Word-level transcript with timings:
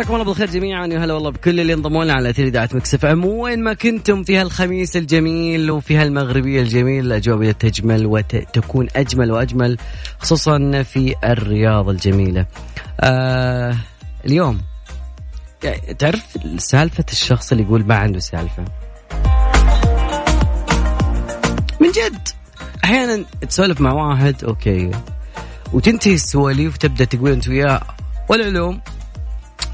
مساكم 0.00 0.14
الله 0.14 0.24
بالخير 0.24 0.50
جميعا 0.50 0.86
يا 0.86 0.98
هلا 0.98 1.14
والله 1.14 1.30
بكل 1.30 1.60
اللي 1.60 1.74
انضموا 1.74 2.04
لنا 2.04 2.12
على 2.12 2.30
أثير 2.30 2.46
إذاعة 2.46 2.68
Mix 2.72 3.04
FM 3.04 3.24
وين 3.24 3.64
ما 3.64 3.72
كنتم 3.72 4.22
في 4.22 4.36
هالخميس 4.36 4.96
الجميل 4.96 5.70
وفي 5.70 5.96
هالمغربية 5.96 6.62
الجميل 6.62 7.06
الأجواء 7.06 7.52
تجمل 7.52 8.06
وتكون 8.06 8.88
أجمل 8.96 9.32
وأجمل 9.32 9.78
خصوصا 10.18 10.82
في 10.82 11.14
الرياض 11.24 11.88
الجميلة. 11.88 12.46
آه 13.00 13.76
اليوم 14.26 14.60
يعني 15.64 15.94
تعرف 15.94 16.36
سالفة 16.58 17.04
الشخص 17.12 17.52
اللي 17.52 17.64
يقول 17.64 17.84
ما 17.86 17.94
عنده 17.94 18.18
سالفة. 18.18 18.64
من 21.80 21.88
جد 21.88 22.28
أحيانا 22.84 23.24
تسولف 23.48 23.80
مع 23.80 23.92
واحد 23.92 24.44
okay 24.44 24.90
وتنتهي 25.72 26.14
السواليف 26.14 26.74
وتبدأ 26.74 27.04
تقول 27.04 27.30
أنت 27.30 27.48
وياه 27.48 27.82
والعلوم 28.28 28.80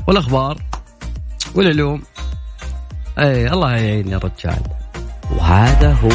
والأخبار 0.06 0.58
والعلوم. 1.54 2.02
اي 3.18 3.52
الله 3.52 3.70
يعين 3.76 4.08
يا 4.08 4.18
رجال. 4.18 4.62
وهذا 5.30 5.92
هو 5.92 6.12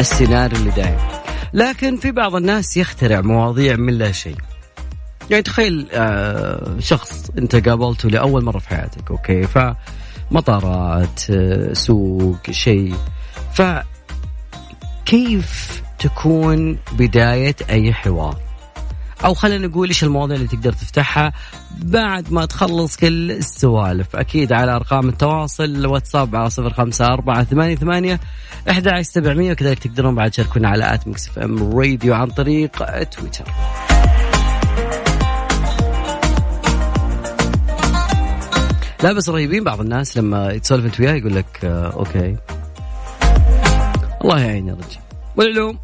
السيناريو 0.00 0.58
اللي 0.58 0.70
دايم. 0.70 0.98
لكن 1.52 1.96
في 1.96 2.10
بعض 2.12 2.34
الناس 2.36 2.76
يخترع 2.76 3.20
مواضيع 3.20 3.76
من 3.76 3.98
لا 3.98 4.12
شيء. 4.12 4.36
يعني 5.30 5.42
تخيل 5.42 5.88
آه 5.92 6.76
شخص 6.78 7.30
انت 7.38 7.68
قابلته 7.68 8.08
لأول 8.10 8.44
مرة 8.44 8.58
في 8.58 8.68
حياتك 8.68 9.10
okay؟ 9.10 9.46
فمطارات 10.30 11.30
آه 11.30 11.72
سوق 11.72 12.50
شيء. 12.50 12.94
ف 13.54 13.62
كيف 15.06 15.82
تكون 15.98 16.78
بداية 16.92 17.56
أي 17.70 17.92
حوار؟ 17.92 18.36
أو 19.24 19.34
خلينا 19.34 19.66
نقول 19.66 19.88
إيش 19.88 20.04
المواضيع 20.04 20.36
اللي 20.36 20.48
تقدر 20.48 20.72
تفتحها 20.72 21.32
بعد 21.78 22.32
ما 22.32 22.46
تخلص 22.46 22.96
كل 22.96 23.30
السوالف. 23.30 24.16
أكيد 24.16 24.52
على 24.52 24.76
أرقام 24.76 25.08
التواصل 25.08 25.64
الواتساب 25.64 26.36
على 26.36 26.50
صفر 26.50 26.72
خمسة 26.72 27.06
أربعة 27.06 27.44
ثمانية 27.44 27.76
ثمانية 27.76 28.20
أحد 28.70 28.88
عشر 28.88 29.02
سبعمية 29.02 29.52
وكذلك 29.52 29.78
تقدرون 29.78 30.14
بعد 30.14 30.30
تشاركونا 30.30 30.68
على 30.68 30.94
at 30.94 31.08
Mix 31.08 31.38
FM 31.38 31.78
Radio 31.78 32.14
عن 32.14 32.26
طريق 32.26 32.70
تويتر. 33.04 33.44
لا 39.02 39.12
بس 39.12 39.28
رهيبين 39.28 39.64
بعض 39.64 39.80
الناس 39.80 40.16
لما 40.16 40.58
تسولف 40.58 40.84
انت 40.84 41.00
وياه 41.00 41.12
يقول 41.12 41.34
لك 41.34 41.64
آه 41.64 41.92
okay. 41.92 42.36
الله 44.24 44.40
يعين 44.40 44.68
يا 44.68 44.72
رجل. 44.72 44.98
والعلوم. 45.36 45.78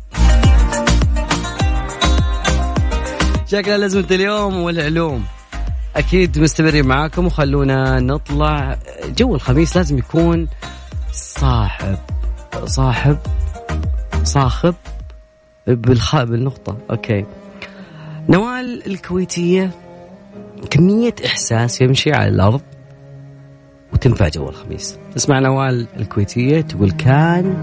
شكلها 3.51 3.79
لازمة 3.79 4.07
اليوم 4.11 4.57
والعلوم. 4.57 5.25
أكيد 5.97 6.39
مستمرين 6.39 6.87
معاكم 6.87 7.27
وخلونا 7.27 8.01
نطلع. 8.01 8.79
جو 9.19 9.35
الخميس 9.35 9.77
لازم 9.77 9.99
يكون 9.99 10.49
صاحب 11.13 11.99
صاحب 12.65 13.19
صاخب 14.23 14.75
بالخاء 15.67 16.25
بالنقطة. 16.25 16.79
أوكي. 16.91 17.25
نوال 18.29 18.87
الكويتية 18.87 19.71
كمية 20.71 21.15
إحساس 21.27 21.81
يمشي 21.81 22.13
على 22.13 22.29
الأرض 22.29 22.63
وتنفع 23.93 24.29
جو 24.29 24.49
الخميس. 24.49 24.99
اسمع 25.17 25.39
نوال 25.39 25.87
الكويتية 25.97 26.61
تقول 26.61 26.91
كان 26.91 27.57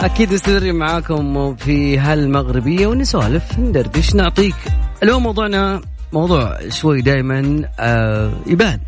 أكيد 0.00 0.32
مستمرين 0.34 0.74
معاكم 0.74 1.56
في 1.56 1.98
هالمغربية 1.98 2.86
ونسولف 2.86 3.58
ندردش 3.58 4.14
نعطيك. 4.14 4.54
اليوم 5.02 5.22
موضوعنا 5.22 5.80
موضوع 6.12 6.58
شوي 6.68 7.02
دائما 7.02 7.68
آه 7.80 8.32
يبان. 8.46 8.80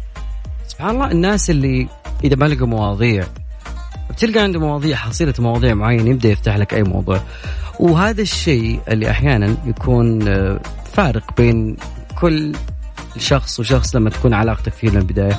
سبحان 0.68 0.90
الله 0.90 1.10
الناس 1.10 1.50
اللي 1.50 1.88
إذا 2.24 2.36
ما 2.36 2.44
لقوا 2.44 2.66
مواضيع 2.66 3.24
بتلقى 4.10 4.40
عنده 4.40 4.60
مواضيع 4.60 4.96
حصيلة 4.96 5.34
مواضيع 5.38 5.74
معينة 5.74 6.10
يبدأ 6.10 6.28
يفتح 6.28 6.56
لك 6.56 6.74
أي 6.74 6.82
موضوع. 6.82 7.20
وهذا 7.80 8.22
الشيء 8.22 8.80
اللي 8.88 9.10
أحيانا 9.10 9.56
يكون 9.66 10.28
آه 10.28 10.60
فارق 10.92 11.36
بين 11.36 11.76
كل 12.20 12.52
شخص 13.18 13.60
وشخص 13.60 13.96
لما 13.96 14.10
تكون 14.10 14.34
علاقتك 14.34 14.72
فيه 14.72 14.90
من 14.90 14.96
البداية. 14.96 15.38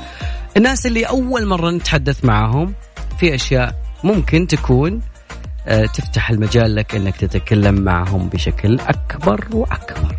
الناس 0.58 0.86
اللي 0.86 1.04
أول 1.04 1.46
مرة 1.46 1.72
نتحدث 1.72 2.26
معاهم 2.26 2.74
في 3.20 3.36
أشياء 3.36 3.82
ممكن 4.04 4.48
تكون 4.48 5.02
تفتح 5.66 6.30
المجال 6.30 6.76
لك 6.76 6.96
إنك 6.96 7.18
تتكلم 7.18 7.76
معهم 7.76 8.30
بشكل 8.30 8.80
أكبر 8.80 9.48
وأكبر. 9.54 10.16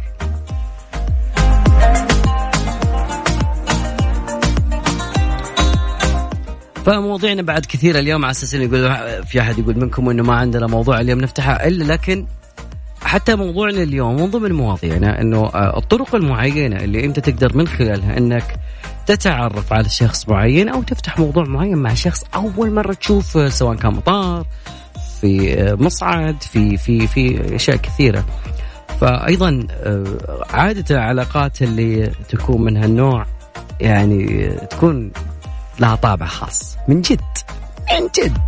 فمواضيعنا 6.85 7.43
بعد 7.43 7.67
كثيره 7.67 7.99
اليوم 7.99 8.25
على 8.25 8.31
أساس 8.31 8.55
إنه 8.55 8.65
يقول 8.65 9.25
في 9.27 9.41
أحد 9.41 9.59
يقول 9.59 9.79
منكم 9.79 10.11
إنه 10.11 10.23
ما 10.23 10.35
عندنا 10.35 10.67
موضوع 10.67 11.01
اليوم 11.01 11.21
نفتحه 11.21 11.53
إلا 11.53 11.93
لكن 11.93 12.27
حتى 13.05 13.35
موضوعنا 13.37 13.83
اليوم 13.83 14.17
من 14.17 14.31
ضمن 14.31 14.53
مواضيعنا 14.53 15.21
إنه 15.21 15.47
آه، 15.47 15.79
الطرق 15.79 16.15
المعينة 16.15 16.77
اللي 16.77 17.05
أنت 17.05 17.21
تقدر 17.21 17.57
من 17.57 17.69
خلالها 17.69 18.19
إنك 18.19 18.57
تتعرف 19.07 19.73
على 19.73 19.89
شخص 19.89 20.29
معين 20.29 20.69
أو 20.69 20.83
تفتح 20.83 21.19
موضوع 21.19 21.45
معين 21.45 21.79
مع 21.79 21.95
شخص 21.95 22.25
أول 22.35 22.71
مرة 22.71 22.93
تشوفه 22.93 23.49
سواء 23.49 23.77
كان 23.77 23.93
مطار 23.93 24.47
في 25.22 25.77
مصعد 25.81 26.43
في 26.43 26.77
في 26.77 27.06
في 27.06 27.55
أشياء 27.56 27.77
كثيرة. 27.77 28.25
فايضا 29.00 29.66
آه، 29.71 30.05
عادة 30.50 30.84
العلاقات 30.91 31.62
اللي 31.62 32.12
تكون 32.28 32.62
من 32.62 32.77
هالنوع 32.77 33.27
يعني 33.81 34.50
تكون 34.71 35.11
لها 35.81 35.94
طابع 35.94 36.27
خاص. 36.27 36.77
من 36.88 37.00
جد. 37.00 37.21
من 37.93 38.09
جد. 38.19 38.38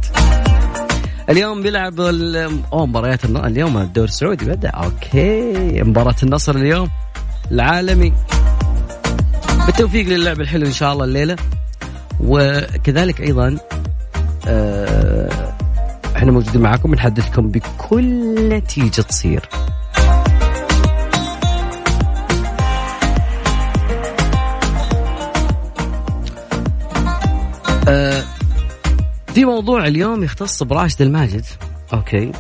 اليوم 1.31 1.63
بيلعب 1.63 2.01
اوه 2.01 2.87
مباريات 2.87 3.25
اليوم 3.25 3.79
الدوري 3.79 4.09
السعودي 4.09 4.45
بدأ. 4.45 4.69
أوكي. 4.69 5.83
مباراة 5.83 6.17
النصر 6.23 6.55
اليوم 6.55 6.89
العالمي. 7.53 8.13
بالتوفيق 9.67 10.07
للعب 10.07 10.41
الحلو 10.41 10.67
إن 10.67 10.73
شاء 10.73 10.93
الله 10.93 11.05
الليلة. 11.05 11.37
وكذلك 12.21 13.21
أيضا 13.21 13.59
آه 14.49 15.54
إحنا 16.25 16.33
موجودين 16.33 16.63
معاكم 16.63 16.91
بنحدثكم 16.91 17.49
بكل 17.49 18.49
نتيجة 18.49 19.01
تصير. 19.01 19.49
آه 27.89 28.25
في 29.35 29.45
موضوع 29.45 29.87
اليوم 29.87 30.25
يختص 30.25 30.63
براشد 30.63 31.03
الماجد. 31.03 31.45
okay. 31.93 32.33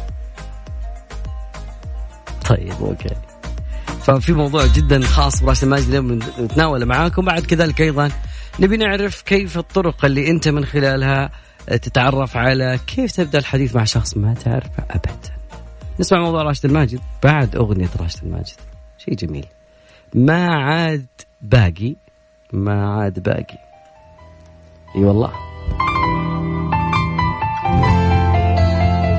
طيب 2.48 2.74
okay. 2.80 3.14
ففي 4.02 4.32
موضوع 4.32 4.66
جدا 4.66 5.00
خاص 5.00 5.42
براشد 5.42 5.64
الماجد 5.64 5.88
اليوم 5.88 6.12
نتناوله 6.40 6.86
معاكم. 6.86 7.24
بعد 7.24 7.42
كذلك 7.42 7.80
أيضا 7.80 8.10
نبي 8.60 8.76
نعرف 8.76 9.22
كيف 9.22 9.58
الطرق 9.58 10.04
اللي 10.04 10.30
أنت 10.30 10.48
من 10.48 10.64
خلالها 10.64 11.30
تتعرف 11.66 12.36
على 12.36 12.78
كيف 12.86 13.12
تبدأ 13.12 13.38
الحديث 13.38 13.76
مع 13.76 13.84
شخص 13.84 14.16
ما 14.16 14.34
تعرفه 14.34 14.84
ابدا. 14.90 15.34
نسمع 16.00 16.20
موضوع 16.20 16.42
راشد 16.42 16.64
الماجد 16.64 17.00
بعد 17.22 17.56
أغنية 17.56 17.88
راشد 18.00 18.24
الماجد. 18.24 18.56
شيء 18.98 19.14
جميل. 19.14 19.46
ما 20.14 20.54
عاد 20.54 21.06
باقي 21.42 21.94
ما 22.52 22.88
عاد 22.88 23.22
باقي. 23.22 23.58
إي 24.96 25.04
والله. 25.04 25.32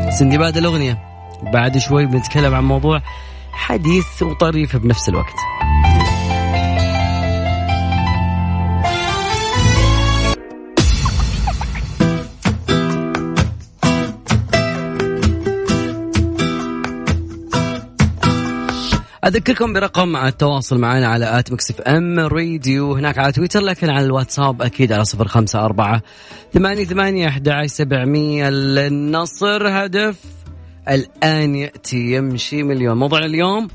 سندباد 0.10 0.58
الأغنية 0.58 1.00
بعد 1.54 1.78
شوي 1.78 2.06
بنتكلم 2.06 2.56
عن 2.56 2.64
موضوع 2.64 3.02
حديث 3.52 4.24
وطريف 4.24 4.76
بنفس 4.76 5.10
الوقت. 5.10 5.55
أذكركم 19.26 19.74
برقم 19.74 20.16
التواصل 20.16 20.80
معنا 20.80 21.08
على 21.08 21.40
at 21.40 21.52
Mix 21.52 21.82
FM 21.82 22.20
Radio. 22.20 22.94
هناك 22.94 23.18
على 23.18 23.32
تويتر 23.32 23.60
لكن 23.60 23.90
على 23.90 24.06
الواتساب 24.06 24.62
أكيد 24.62 24.92
على 24.92 25.06
صفر 25.06 25.28
خمسة 25.28 25.66
أربعة 25.66 26.02
ثمانية 26.54 26.86
ثمانية 26.86 27.28
أحد 27.28 27.66
سبعمية. 27.66 28.48
النصر 28.50 29.68
هدف 29.68 30.16
الآن 30.90 31.56
يأتي 31.56 31.98
يمشي 31.98 32.64
مليون. 32.64 32.98
موضوع 32.98 33.20
اليوم 33.20 33.68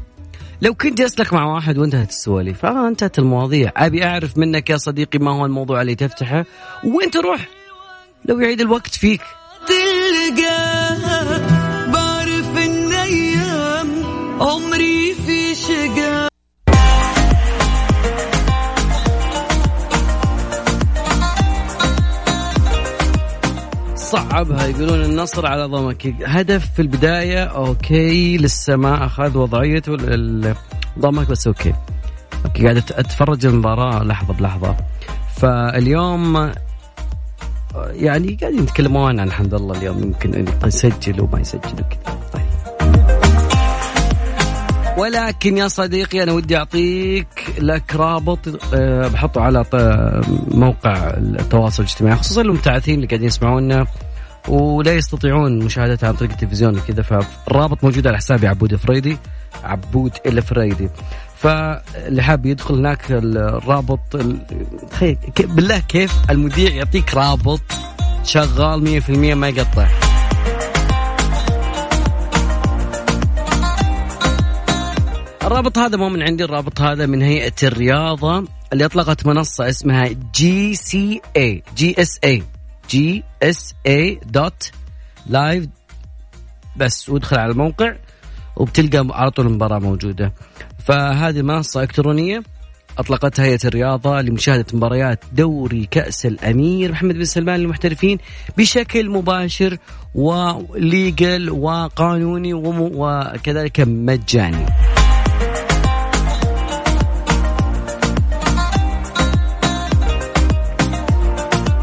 لو 0.63 0.75
كنت 0.75 1.01
أسلك 1.01 1.33
مع 1.33 1.55
واحد 1.55 1.79
وانتهت 1.79 2.09
السواليف 2.09 2.67
آه 2.67 2.89
انتهت 2.89 3.19
المواضيع. 3.19 3.73
أبي 3.77 4.05
أعرف 4.05 4.39
منك 4.39 4.71
يا 4.71 4.77
صديقي 4.77 5.19
ما 5.19 5.31
هو 5.31 5.47
الموضوع 5.47 5.83
اللي 5.83 5.95
تفتحه؟ 5.95 6.45
وين 6.85 7.11
تروح؟ 7.11 7.49
لو 8.25 8.41
يعيد 8.41 8.61
الوقت 8.61 8.95
فيك. 8.95 9.23
تلقاها 9.67 11.39
بعرف 11.87 12.59
انه 12.59 13.01
صعبها 24.11 24.67
يقولون 24.67 25.03
النصر 25.03 25.47
على 25.47 25.65
ضمك. 25.65 26.15
هدف 26.25 26.71
في 26.75 26.83
البداية 26.83 27.45
okay 27.45 28.37
لسه 28.37 28.77
ما 28.77 29.07
أخذ 29.07 29.39
وضعيته 29.39 29.97
ضمك 30.99 31.29
بس 31.29 31.47
okay. 31.47 31.75
okay 32.45 32.63
قاعد 32.63 32.77
أتفرج 32.77 33.47
المباراة. 33.47 34.05
لحظة 34.05 34.35
بلحظة. 34.35 34.77
فاليوم 35.37 36.53
يعني 37.77 38.37
قاعدين 38.41 38.63
يتكلمون 38.63 39.21
عن 39.21 39.33
حمد 39.33 39.55
الله 39.55 39.79
اليوم 39.79 40.03
يمكن 40.03 40.45
يسجل 40.65 41.21
وما 41.21 41.41
يسجل 41.41 41.73
وكذا. 41.73 42.19
طيب. 42.33 42.50
ولكن 45.01 45.57
يا 45.57 45.69
صديقي 45.69 46.23
أنا 46.23 46.33
ودي 46.33 46.57
أعطيك 46.57 47.55
لك 47.59 47.97
رابط 47.97 48.39
أه 48.75 49.09
بحطه 49.09 49.41
على 49.41 49.65
موقع 50.51 51.11
التواصل 51.17 51.83
الاجتماعي 51.83 52.17
خصوصا 52.17 52.41
المبتعثين 52.43 52.95
اللي 52.95 53.07
قاعدين 53.07 53.27
يسمعونا 53.27 53.87
ولا 54.49 54.95
يستطيعون 54.95 55.59
مشاهدتها 55.59 56.09
عن 56.09 56.15
طريق 56.15 56.31
التلفزيون 56.31 56.81
كذا 56.81 57.03
فالرابط 57.03 57.85
موجود 57.85 58.07
على 58.07 58.17
حسابي 58.17 58.49
عبود 58.49 58.77
فريدي 58.77 59.17
عبود 59.65 60.13
الفريدي. 60.27 60.89
فاللي 61.37 62.23
حاب 62.23 62.47
يدخل 62.47 62.75
هناك 62.75 63.05
الرابط 63.11 64.17
بالله 65.41 65.79
كيف 65.79 66.31
المذيع 66.31 66.71
يعطيك 66.71 67.15
رابط 67.15 67.61
شغال 68.25 69.03
100% 69.03 69.11
ما 69.11 69.49
يقطع. 69.49 70.10
الرابط 75.51 75.79
هذا 75.79 75.97
مو 75.97 76.09
من 76.09 76.23
عندي 76.23 76.45
الرابط 76.45 76.81
هذا 76.81 77.07
من 77.07 77.23
هيئة 77.23 77.53
الرياضة 77.63 78.45
اللي 78.73 78.85
أطلقت 78.85 79.27
منصة 79.27 79.69
اسمها 79.69 80.09
جي 80.35 80.75
سي 80.75 81.21
اي 81.37 81.63
جي 81.77 81.95
اس 81.99 82.19
اي 82.25 82.43
جي 82.91 83.25
اس 83.43 83.75
اي 83.87 84.21
دوت 84.27 84.71
لايف 85.27 85.67
بس 86.77 87.09
وادخل 87.09 87.39
على 87.39 87.53
الموقع 87.53 87.95
وبتلقى 88.57 89.07
على 89.11 89.31
طول 89.31 89.47
المباراة 89.47 89.79
موجودة. 89.79 90.33
فهذه 90.79 91.43
منصة 91.43 91.83
إلكترونية 91.83 92.43
أطلقتها 92.99 93.45
هيئة 93.45 93.61
الرياضة 93.65 94.21
لمشاهدة 94.21 94.67
مباريات 94.73 95.25
دوري 95.33 95.89
كأس 95.91 96.27
الأمير 96.27 96.93
محمد 96.93 97.15
بن 97.15 97.25
سلمان 97.25 97.61
للمحترفين 97.61 98.19
بشكل 98.59 99.11
مباشر 99.11 99.79
وليجل 100.15 101.51
وقانوني 101.51 102.55
وكذلك 102.55 103.81
مجاني. 103.81 104.67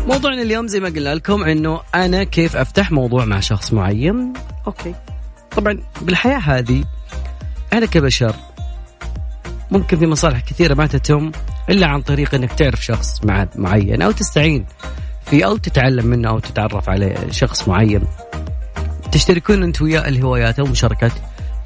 موضوعنا 0.07 0.41
اليوم 0.41 0.67
زي 0.67 0.79
ما 0.79 0.89
قلنا 0.89 1.15
لكم 1.15 1.43
إنه 1.43 1.81
أنا 1.95 2.23
كيف 2.23 2.55
أفتح 2.55 2.91
موضوع 2.91 3.25
مع 3.25 3.39
شخص 3.39 3.73
معين. 3.73 4.33
أوكي. 4.67 4.95
طبعا 5.55 5.79
بالحياة 6.01 6.37
هذه 6.37 6.83
إحنا 7.73 7.85
كبشر 7.85 8.35
ممكن 9.71 9.97
في 9.97 10.07
مصالح 10.07 10.39
كثيرة 10.39 10.73
ما 10.73 10.87
تتم 10.87 11.31
إلا 11.69 11.87
عن 11.87 12.01
طريق 12.01 12.35
إنك 12.35 12.53
تعرف 12.53 12.85
شخص 12.85 13.21
معين 13.55 14.01
أو 14.01 14.11
تستعين 14.11 14.65
في 15.25 15.45
أو 15.45 15.57
تتعلم 15.57 16.05
منه 16.05 16.29
أو 16.29 16.39
تتعرف 16.39 16.89
على 16.89 17.15
شخص 17.31 17.67
معين. 17.67 18.01
تشتركون 19.11 19.63
أنت 19.63 19.81
وياه 19.81 20.07
الهوايات 20.07 20.59
أو 20.59 20.65
مشاركات 20.65 21.11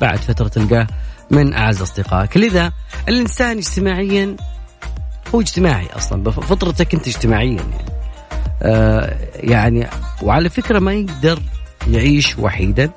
بعد 0.02 0.18
فترة 0.18 0.48
تلقاه 0.48 0.88
من 1.32 1.54
أعز 1.54 1.82
أصدقائك. 1.82 2.38
لذا 2.38 2.72
الإنسان 3.10 3.58
اجتماعيا 3.58 4.36
هو 5.36 5.42
اجتماعي 5.42 5.88
أصلا 5.96 6.24
بفطرتك 6.24 6.94
أنت 6.94 7.08
اجتماعيا 7.08 7.56
يعني. 7.56 8.01
آه 8.62 9.18
يعني 9.36 9.88
وعلى 10.22 10.50
فكرة 10.50 10.80
ما 10.80 10.94
يقدر 10.94 11.40
يعيش 11.88 12.40
وحيدا. 12.40 12.90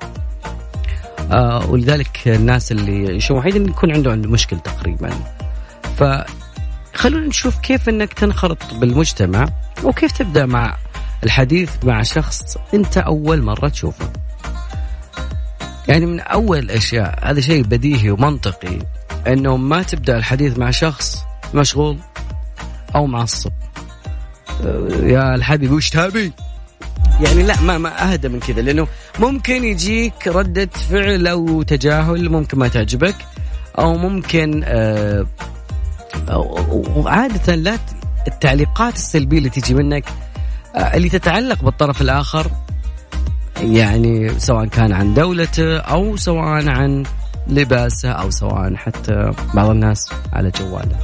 آه 1.31 1.69
ولذلك 1.69 2.27
الناس 2.27 2.71
اللي 2.71 3.03
يعيشون 3.03 3.37
وحيدا 3.37 3.57
يكون 3.57 3.91
عنده 3.91 4.11
عنده 4.11 4.29
مشكل 4.29 4.59
تقريبا. 4.59 5.09
فخلونا 5.97 7.27
نشوف 7.27 7.59
كيف 7.59 7.89
إنك 7.89 8.13
تنخرط 8.13 8.73
بالمجتمع 8.73 9.45
وكيف 9.83 10.11
تبدأ 10.11 10.45
مع 10.45 10.77
الحديث 11.23 11.69
مع 11.83 12.01
شخص 12.01 12.57
أنت 12.73 12.97
أول 12.97 13.41
مرة 13.41 13.67
تشوفه. 13.67 14.09
يعني 15.87 16.05
من 16.05 16.19
أول 16.19 16.59
الاشياء 16.59 17.19
هذا 17.31 17.41
شيء 17.41 17.63
بديهي 17.63 18.11
ومنطقي 18.11 18.79
إنه 19.27 19.57
ما 19.57 19.83
تبدأ 19.83 20.17
الحديث 20.17 20.57
مع 20.57 20.71
شخص 20.71 21.23
مشغول 21.53 21.97
أو 22.95 23.05
معصب. 23.05 23.51
يا 25.03 25.35
الحبيب 25.35 25.71
وش 25.71 25.89
تبي؟ 25.89 26.31
يعني 27.21 27.43
لا 27.43 27.61
ما 27.61 27.77
ما 27.77 28.13
أهدى 28.13 28.27
من 28.27 28.39
كذا 28.39 28.61
لأنه 28.61 28.87
ممكن 29.19 29.63
يجيك 29.63 30.27
ردة 30.27 30.69
فعل 30.89 31.27
أو 31.27 31.61
تجاهل 31.61 32.29
ممكن 32.29 32.59
ما 32.59 32.67
تعجبك 32.67 33.15
أو 33.79 33.97
ممكن 33.97 34.63
آه 34.65 35.25
وعاده 36.95 37.55
لا 37.55 37.77
التعليقات 38.27 38.95
السلبية 38.95 39.37
اللي 39.37 39.49
تجي 39.49 39.73
منك 39.73 40.05
آه 40.75 40.79
اللي 40.79 41.09
تتعلق 41.09 41.63
بالطرف 41.63 42.01
الآخر 42.01 42.51
يعني 43.61 44.39
سواء 44.39 44.65
كان 44.65 44.93
عن 44.93 45.13
دولته 45.13 45.77
أو 45.77 46.17
سواء 46.17 46.69
عن 46.69 47.03
لباسه 47.47 48.09
أو 48.09 48.29
سواء 48.29 48.75
حتى 48.75 49.31
بعض 49.53 49.69
الناس 49.69 50.09
على 50.33 50.51
جواله. 50.59 50.99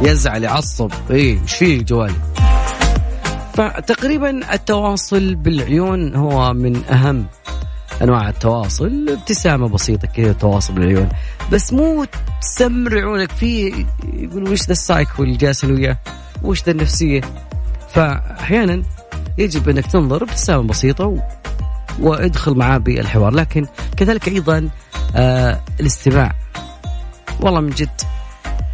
يزعل 0.00 0.44
يعصب. 0.44 0.90
إيه 1.10 1.40
إيش 1.42 1.54
فيه 1.54 1.82
جوالي؟ 1.82 2.14
فتقريبا 3.60 4.54
التواصل 4.54 5.34
بالعيون 5.34 6.16
هو 6.16 6.52
من 6.52 6.84
أهم 6.84 7.26
أنواع 8.02 8.28
التواصل. 8.28 9.06
ابتسامة 9.08 9.68
بسيطة 9.68 10.08
كذا 10.08 10.32
تواصل 10.32 10.72
بالعيون. 10.72 11.08
بس 11.52 11.72
مو 11.72 12.06
تسمر 12.40 12.94
عيونك 12.94 13.32
فيه 13.32 13.86
يقول 14.14 14.48
وش 14.48 14.62
ذا 14.62 14.72
السايكو 14.72 15.22
اللي 15.22 15.36
جالس 15.36 15.64
وياه؟ 15.64 15.98
وش 16.42 16.64
ذا 16.64 16.72
النفسية؟ 16.72 17.20
فاحيانا 17.88 18.82
يجب 19.38 19.68
أنك 19.68 19.86
تنظر 19.86 20.22
ابتسامة 20.22 20.62
بسيطة 20.62 21.06
و... 21.06 21.18
وادخل 22.00 22.54
معاه 22.54 22.78
بالحوار. 22.78 23.34
لكن 23.34 23.66
كذلك 23.96 24.28
أيضا 24.28 24.68
آه 25.16 25.60
الاستماع. 25.80 26.32
والله 27.40 27.60
من 27.60 27.70
جد 27.70 28.00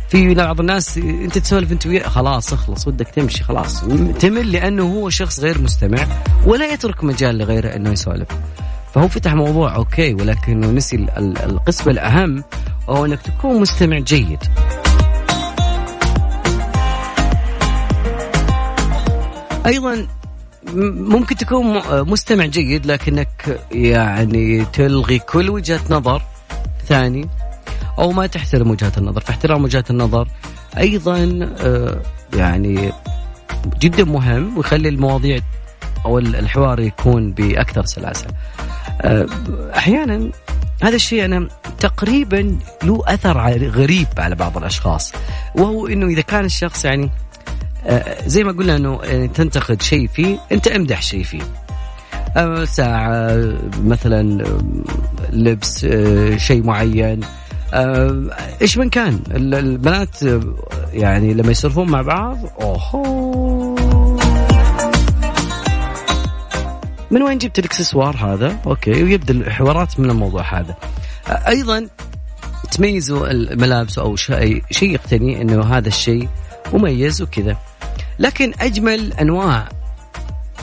في 0.08 0.34
بعض 0.34 0.60
الناس 0.60 0.98
انت 0.98 1.38
تسولف 1.38 1.72
انت 1.72 1.86
وياه 1.86 2.08
خلاص 2.08 2.52
اخلص 2.52 2.88
ودك 2.88 3.08
تمشي 3.08 3.44
خلاص. 3.44 3.80
تمل 4.20 4.52
لأنه 4.52 4.82
هو 4.82 5.10
شخص 5.10 5.40
غير 5.40 5.60
مستمع 5.62 6.06
ولا 6.44 6.72
يترك 6.72 7.04
مجال 7.04 7.38
لغيره 7.38 7.68
إنه 7.68 7.90
يسولف. 7.90 8.28
فهو 8.94 9.08
فتح 9.08 9.34
موضوع 9.34 9.74
أوكي 9.74 10.14
ولكنه 10.14 10.70
نسي 10.70 11.06
القسم 11.18 11.90
الأهم 11.90 12.44
وهو 12.88 13.04
إنك 13.04 13.22
تكون 13.22 13.60
مستمع 13.60 13.98
جيد. 13.98 14.38
أيضا 19.66 20.06
ممكن 20.74 21.36
تكون 21.36 21.82
مستمع 21.90 22.46
جيد 22.46 22.86
لكنك 22.86 23.60
يعني 23.72 24.64
تلغي 24.64 25.18
كل 25.18 25.50
وجهة 25.50 25.80
نظر. 25.90 26.22
ثاني 26.88 27.28
أو 27.98 28.12
ما 28.12 28.26
تحترم 28.26 28.70
وجهات 28.70 28.98
النظر. 28.98 29.20
فاحترام 29.20 29.64
وجهات 29.64 29.90
النظر 29.90 30.28
أيضا 30.78 31.48
آه، 31.60 32.00
يعني 32.36 32.92
جدا 33.80 34.04
مهم 34.04 34.56
ويخلي 34.56 34.88
المواضيع 34.88 35.38
أو 36.04 36.18
الحوار 36.18 36.80
يكون 36.80 37.32
بأكثر 37.32 37.84
سلاسة. 37.84 38.26
آه، 39.00 39.26
أحيانا 39.76 40.30
هذا 40.82 40.96
الشيء 40.96 41.24
أنا 41.24 41.48
تقريبا 41.78 42.58
له 42.82 43.02
أثر 43.06 43.38
غريب 43.68 44.06
على 44.18 44.34
بعض 44.34 44.56
الأشخاص 44.56 45.12
وهو 45.54 45.86
إنه 45.86 46.06
إذا 46.06 46.20
كان 46.20 46.44
الشخص 46.44 46.84
يعني 46.84 47.10
آه، 47.86 48.28
زي 48.28 48.44
ما 48.44 48.52
قلنا 48.52 48.76
إنه 48.76 49.00
يعني 49.04 49.28
تنتقد 49.28 49.82
شيء 49.82 50.06
فيه 50.06 50.38
أنت 50.52 50.68
أمدح 50.68 51.02
شيء 51.02 51.22
فيه. 51.22 51.42
ساعة 52.64 53.38
مثلا 53.84 54.44
لبس 55.32 55.86
شيء 56.36 56.62
معين. 56.62 57.20
إيش 58.62 58.78
من 58.78 58.88
كان 58.88 59.20
البنات 59.30 60.16
يعني 60.92 61.34
لما 61.34 61.50
يسولفون 61.50 61.90
مع 61.90 62.02
بعض 62.02 62.38
اوه 62.60 63.96
من 67.10 67.22
وين 67.22 67.38
جبت 67.38 67.58
الإكسسوار 67.58 68.16
هذا؟ 68.16 68.58
أوكي 68.66 69.02
ويبدا 69.02 69.34
الحوارات 69.34 70.00
من 70.00 70.10
الموضوع 70.10 70.60
هذا. 70.60 70.76
آه، 71.28 71.48
أيضا 71.48 71.88
تميزوا 72.70 73.30
الملابس 73.30 73.98
أو 73.98 74.16
شيء 74.16 74.62
شيء 74.70 74.90
يقتني 74.90 75.42
إنه 75.42 75.64
هذا 75.64 75.88
الشيء 75.88 76.28
مميز 76.72 77.22
وكذا. 77.22 77.56
لكن 78.18 78.52
أجمل 78.60 79.12
أنواع 79.12 79.68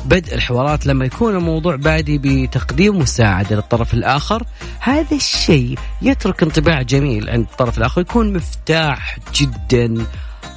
بدء 0.05 0.35
الحوارات 0.35 0.85
لما 0.85 1.05
يكون 1.05 1.35
الموضوع 1.35 1.75
بادي 1.75 2.17
بتقديم 2.17 2.99
مساعدة 2.99 3.55
للطرف 3.55 3.93
الآخر 3.93 4.43
هذا 4.79 5.15
الشيء 5.15 5.77
يترك 6.01 6.43
انطباع 6.43 6.81
جميل 6.81 7.29
عند 7.29 7.45
الطرف 7.51 7.77
الآخر 7.77 8.01
يكون 8.01 8.33
مفتاح 8.33 9.17
جدا 9.35 10.05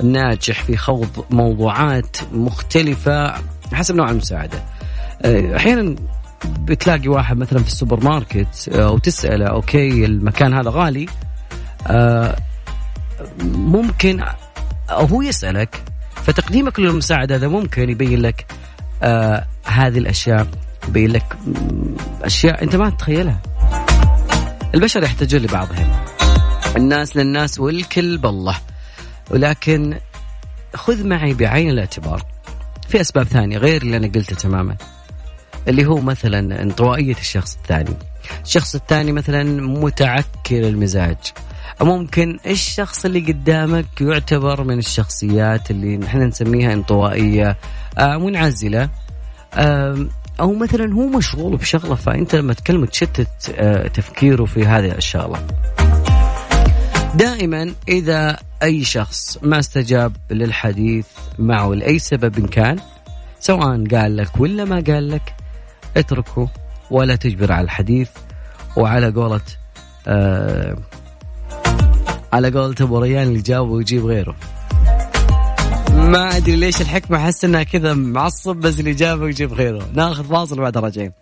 ناجح 0.02 0.62
في 0.62 0.76
خوض 0.76 1.24
موضوعات 1.30 2.16
مختلفة 2.32 3.34
حسب 3.72 3.94
نوع 3.94 4.10
المساعدة. 4.10 4.62
أحيانا 5.56 5.96
بتلاقي 6.58 7.08
واحد 7.08 7.36
مثلا 7.36 7.58
في 7.58 7.68
السوبر 7.68 8.04
ماركت 8.04 8.68
وتساله 8.74 9.46
okay 9.46 10.04
المكان 10.04 10.54
هذا 10.54 10.70
غالي. 10.70 11.06
ممكن 13.44 14.24
أو 14.90 15.06
هو 15.06 15.22
يسألك 15.22 15.82
فتقديمك 16.14 16.80
للمساعدة 16.80 17.34
هذا 17.34 17.48
ممكن 17.48 17.90
يبين 17.90 18.22
لك 18.22 18.46
هذه 19.64 19.98
الأشياء 19.98 20.46
يبين 20.88 21.10
لك 21.10 21.36
أشياء 22.22 22.62
أنت 22.62 22.76
ما 22.76 22.90
تتخيلها. 22.90 23.40
البشر 24.74 25.02
يحتاجون 25.02 25.40
لبعضهم. 25.40 25.92
الناس 26.76 27.16
للناس 27.16 27.60
والكل 27.60 28.18
بالله. 28.18 28.56
ولكن 29.30 29.98
خذ 30.74 31.06
معي 31.06 31.34
بعين 31.34 31.70
الاعتبار. 31.70 32.22
في 32.88 33.00
أسباب 33.00 33.26
ثانية 33.26 33.58
غير 33.58 33.82
اللي 33.82 33.96
أنا 33.96 34.06
قلته 34.06 34.36
تماما. 34.36 34.76
اللي 35.68 35.86
هو 35.86 36.00
مثلا 36.00 36.62
انطوائية 36.62 37.16
الشخص 37.16 37.56
الثاني. 37.56 37.96
الشخص 38.44 38.74
الثاني 38.74 39.12
مثلا 39.12 39.44
متعكر 39.60 40.68
المزاج. 40.68 41.16
ممكن 41.80 42.38
الشخص 42.46 43.04
اللي 43.04 43.20
قدامك 43.20 44.00
يعتبر 44.00 44.64
من 44.64 44.78
الشخصيات 44.78 45.70
اللي 45.70 45.96
نحن 45.96 46.22
نسميها 46.22 46.72
انطوائية 46.72 47.56
آه 47.98 48.16
منعزلة 48.16 48.88
آه 49.54 50.06
أو 50.40 50.54
مثلا 50.54 50.94
هو 50.94 51.06
مشغول 51.06 51.56
بشغلة 51.56 51.94
فأنت 51.94 52.34
لما 52.34 52.52
تكلمه 52.52 52.86
تشتت 52.86 53.54
آه 53.56 53.88
تفكيره 53.88 54.44
في 54.44 54.66
هذه 54.66 54.92
الشغلة. 54.92 55.46
دائما 57.14 57.74
إذا 57.88 58.38
أي 58.62 58.84
شخص 58.84 59.38
ما 59.42 59.58
استجاب 59.58 60.12
للحديث 60.30 61.06
معه 61.38 61.68
لأي 61.68 61.98
سبب 61.98 62.46
كان 62.46 62.78
سواء 63.40 63.84
قال 63.86 64.16
لك 64.16 64.40
ولا 64.40 64.64
ما 64.64 64.84
قال 64.86 65.10
لك 65.10 65.34
اتركه 65.96 66.48
ولا 66.90 67.16
تجبر 67.16 67.52
على 67.52 67.64
الحديث 67.64 68.10
وعلى 68.76 69.10
قولة 69.10 69.40
آه 70.06 70.76
على 72.32 72.50
قولة 72.50 72.74
أبو 72.80 72.98
ريان 72.98 73.28
اللي 73.28 73.40
جاوب 73.40 73.70
ويجيب 73.70 74.04
غيره. 74.04 74.36
ما 75.94 76.36
أدري 76.36 76.56
ليش 76.56 76.80
الحكمة 76.80 77.16
أحس 77.18 77.44
إنها 77.44 77.62
كذا 77.62 77.94
معصب 77.94 78.56
بس 78.56 78.80
اللي 78.80 78.92
جابه 78.92 79.22
ويجيب 79.22 79.52
غيره. 79.52 79.88
ناخذ 79.94 80.24
فاصل 80.24 80.60
بعد 80.60 80.78
راجعين. 80.78 81.12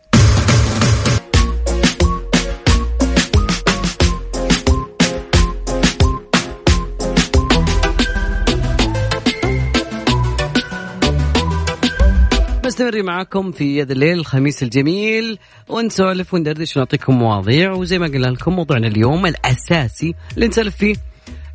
مستمرين 12.75 13.05
معاكم 13.05 13.53
في 13.53 13.79
يد 13.79 13.91
الليل 13.91 14.19
الخميس 14.19 14.63
الجميل 14.63 15.39
ونسولف 15.69 16.35
وندردش 16.35 16.77
ونعطيكم 16.77 17.19
مواضيع 17.19 17.73
وزي 17.73 17.99
ما 17.99 18.07
قلنا 18.07 18.27
لكم 18.27 18.53
موضوعنا 18.53 18.87
اليوم 18.87 19.27
الأساسي 19.27 20.15
اللي 20.35 20.49
نسولف 20.49 20.77
فيه 20.77 20.95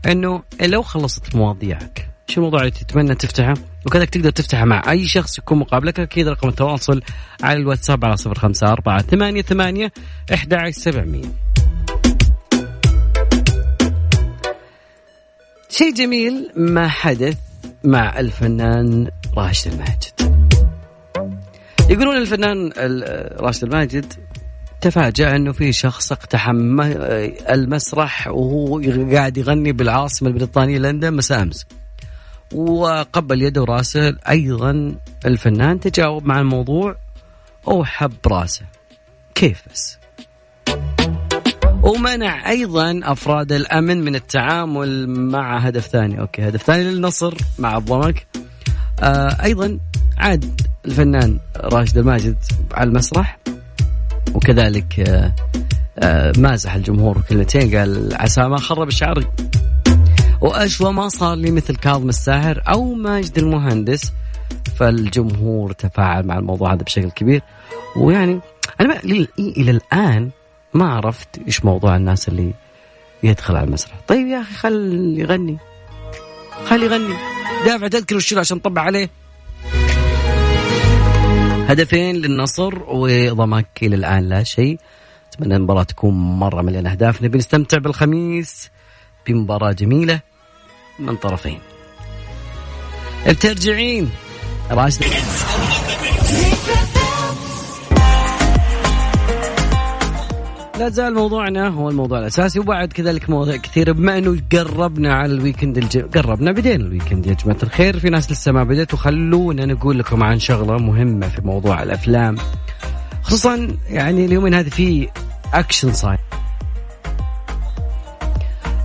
إنه 0.05 0.43
لو 0.61 0.81
خلصت 0.81 1.35
مواضيعك 1.35 2.09
شو 2.27 2.41
الموضوع 2.41 2.59
اللي 2.59 2.71
تتمنى 2.71 3.15
تفتحه؟ 3.15 3.53
وكذلك 3.85 4.09
تقدر 4.09 4.29
تفتحه 4.29 4.65
مع 4.65 4.91
أي 4.91 5.05
شخص 5.05 5.37
يكون 5.37 5.59
مقابلك 5.59 5.99
أكيد 5.99 6.27
رقم 6.27 6.49
التواصل 6.49 7.01
على 7.43 7.59
الواتساب 7.59 8.05
على 8.05 8.17
صفر 8.17 8.39
خمسة 8.39 8.67
أربعة 8.67 9.01
ثمانية 9.01 9.41
ثمانية 9.41 9.91
إحدى 10.33 10.55
عشر 10.55 10.71
سبعمية. 10.71 11.27
شيء 15.69 15.93
جميل 15.93 16.51
ما 16.55 16.87
حدث 16.87 17.37
مع 17.83 18.19
الفنان 18.19 19.07
راشد 19.37 19.71
الماجد. 19.71 20.58
يقولون 21.89 22.17
الفنان 22.17 22.71
راشد 23.39 23.63
الماجد 23.63 24.13
تفاجأ 24.81 25.35
أنه 25.35 25.51
في 25.51 25.71
شخص 25.71 26.11
اقتحم 26.11 26.81
المسرح 27.49 28.27
وهو 28.27 28.81
قاعد 29.11 29.37
يغني 29.37 29.71
بالعاصمة 29.71 30.29
البريطانية 30.29 30.77
لندن 30.77 31.13
مساء 31.13 31.41
آمس. 31.41 31.65
وقبل 32.53 33.41
يده 33.41 33.61
وراسه 33.61 34.15
أيضا 34.29 34.95
الفنان 35.25 35.79
تجاوب 35.79 36.25
مع 36.25 36.39
الموضوع 36.39 36.95
وحب 37.65 38.13
راسه. 38.27 38.65
كيف 39.35 39.61
بس؟ 39.71 39.97
ومنع 41.83 42.49
أيضا 42.49 42.99
أفراد 43.03 43.51
الأمن 43.51 44.01
من 44.01 44.15
التعامل 44.15 45.09
مع 45.09 45.57
هدف 45.57 45.87
ثاني، 45.87 46.19
أوكي 46.19 46.47
هدف 46.47 46.63
ثاني 46.63 46.83
للنصر 46.83 47.33
مع 47.59 47.77
الضمك. 47.77 48.27
آه 48.99 49.43
أيضا 49.43 49.79
عاد 50.19 50.61
الفنان 50.85 51.39
راشد 51.57 51.97
الماجد 51.97 52.37
على 52.73 52.89
المسرح 52.89 53.39
وكذلك 54.33 54.99
آه 54.99 55.33
آه 55.99 56.33
مازح 56.37 56.73
الجمهور 56.73 57.21
كلمتين 57.29 57.77
قال 57.77 58.15
عسى 58.15 58.41
ما 58.41 58.57
خرب 58.57 58.89
شعري. 58.89 59.27
واشوى 60.41 60.93
ما 60.93 61.09
صار 61.09 61.35
لي 61.35 61.51
مثل 61.51 61.75
كاظم 61.75 62.09
الساهر 62.09 62.63
أو 62.69 62.93
ماجد 62.93 63.37
المهندس 63.37 64.13
فالجمهور 64.75 65.71
تفاعل 65.71 66.25
مع 66.27 66.37
الموضوع 66.37 66.73
هذا 66.73 66.83
بشكل 66.83 67.11
كبير. 67.11 67.41
ويعني 67.95 68.39
أنا 68.81 68.99
إلى 69.39 69.71
الآن 69.71 70.29
ما 70.73 70.93
عرفت 70.93 71.27
إيش 71.47 71.65
موضوع 71.65 71.95
الناس 71.95 72.29
اللي 72.29 72.53
يدخل 73.23 73.55
على 73.55 73.67
المسرح. 73.67 73.93
طيب 74.07 74.27
يا 74.27 74.41
أخي 74.41 74.53
خل 74.53 75.13
يغني. 75.17 75.57
خلي 76.65 76.85
يغني. 76.85 77.15
دافع 77.65 77.87
تذكر 77.87 78.15
وشيله 78.15 78.41
عشان 78.41 78.59
طبع 78.59 78.81
عليه. 78.81 79.09
هدفين 81.69 82.15
للنصر 82.15 82.83
وضمك 82.87 83.67
إلى 83.81 83.95
الآن 83.95 84.29
لا 84.29 84.43
شيء. 84.43 84.79
أتمنى 85.33 85.55
المباراة 85.55 85.83
تكون 85.83 86.13
مرة 86.13 86.61
مليانة 86.61 86.91
أهداف. 86.91 87.21
نبي 87.21 87.37
نستمتع 87.37 87.77
بالخميس 87.77 88.69
بمباراة 89.27 89.71
جميلة 89.71 90.19
من 90.99 91.15
طرفين. 91.15 91.59
بترجعين 93.27 94.09
راشد. 94.71 95.03
لا 100.79 100.89
زال 100.89 101.13
موضوعنا 101.13 101.67
هو 101.67 101.89
الموضوع 101.89 102.19
الأساسي 102.19 102.59
وبعد 102.59 102.93
كذلك 102.93 103.29
مواضيع 103.29 103.55
كثيرة. 103.55 103.91
بما 103.91 104.17
إنه 104.17 104.41
قربنا 104.51 105.13
على 105.13 105.33
ال 105.33 105.39
weekend 105.39 105.77
الج... 105.77 105.97
قربنا 105.97 106.51
بدينا 106.51 106.85
ال 106.85 106.90
weekend 106.90 107.25
يا 107.25 107.33
جماعة 107.33 107.57
الخير. 107.63 107.99
في 107.99 108.09
ناس 108.09 108.31
لسه 108.31 108.51
ما 108.51 108.63
بدأت 108.63 108.93
وخلونا 108.93 109.65
نقول 109.65 109.99
لكم 109.99 110.23
عن 110.23 110.39
شغلة 110.39 110.77
مهمة 110.77 111.27
في 111.27 111.41
موضوع 111.41 111.83
الأفلام. 111.83 112.35
خصوصا 113.21 113.67
يعني 113.89 114.25
اليومين 114.25 114.53
هذه 114.53 114.69
في 114.69 115.07
أكشن 115.53 115.93
صاير. 115.93 116.19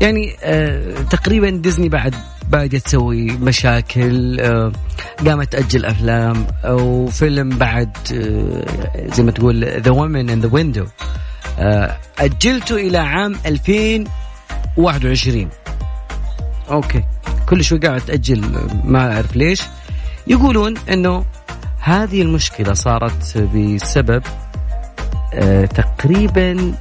يعني 0.01 0.37
آه 0.43 1.03
تقريبا 1.03 1.51
ديزني 1.51 1.89
بعد 1.89 2.15
بدأت 2.49 2.77
تسوي 2.77 3.27
مشاكل 3.27 4.41
آه 4.41 4.73
قامت 5.27 5.53
تأجل 5.53 5.85
أفلام 5.85 6.47
وفيلم 6.65 7.49
بعد 7.49 7.97
آه 8.15 9.15
زي 9.15 9.23
ما 9.23 9.31
تقول 9.31 9.65
The 9.65 9.91
Woman 9.91 10.31
in 10.31 10.41
the 10.41 10.49
Window 10.53 10.85
أجلته 12.19 12.77
إلى 12.77 12.99
عام 12.99 13.35
2021 13.47 15.49
أوكي. 16.71 17.03
كل 17.49 17.65
شوي 17.65 17.79
قاعد 17.79 18.01
تأجل 18.01 18.69
ما 18.85 19.15
أعرف 19.15 19.37
ليش. 19.37 19.63
يقولون 20.27 20.75
أنه 20.93 21.25
هذه 21.81 22.23
المشكلة 22.23 22.75
صارت 22.75 23.39
بسبب 23.39 24.23
آه 25.35 25.65
تقريبا 25.65 26.75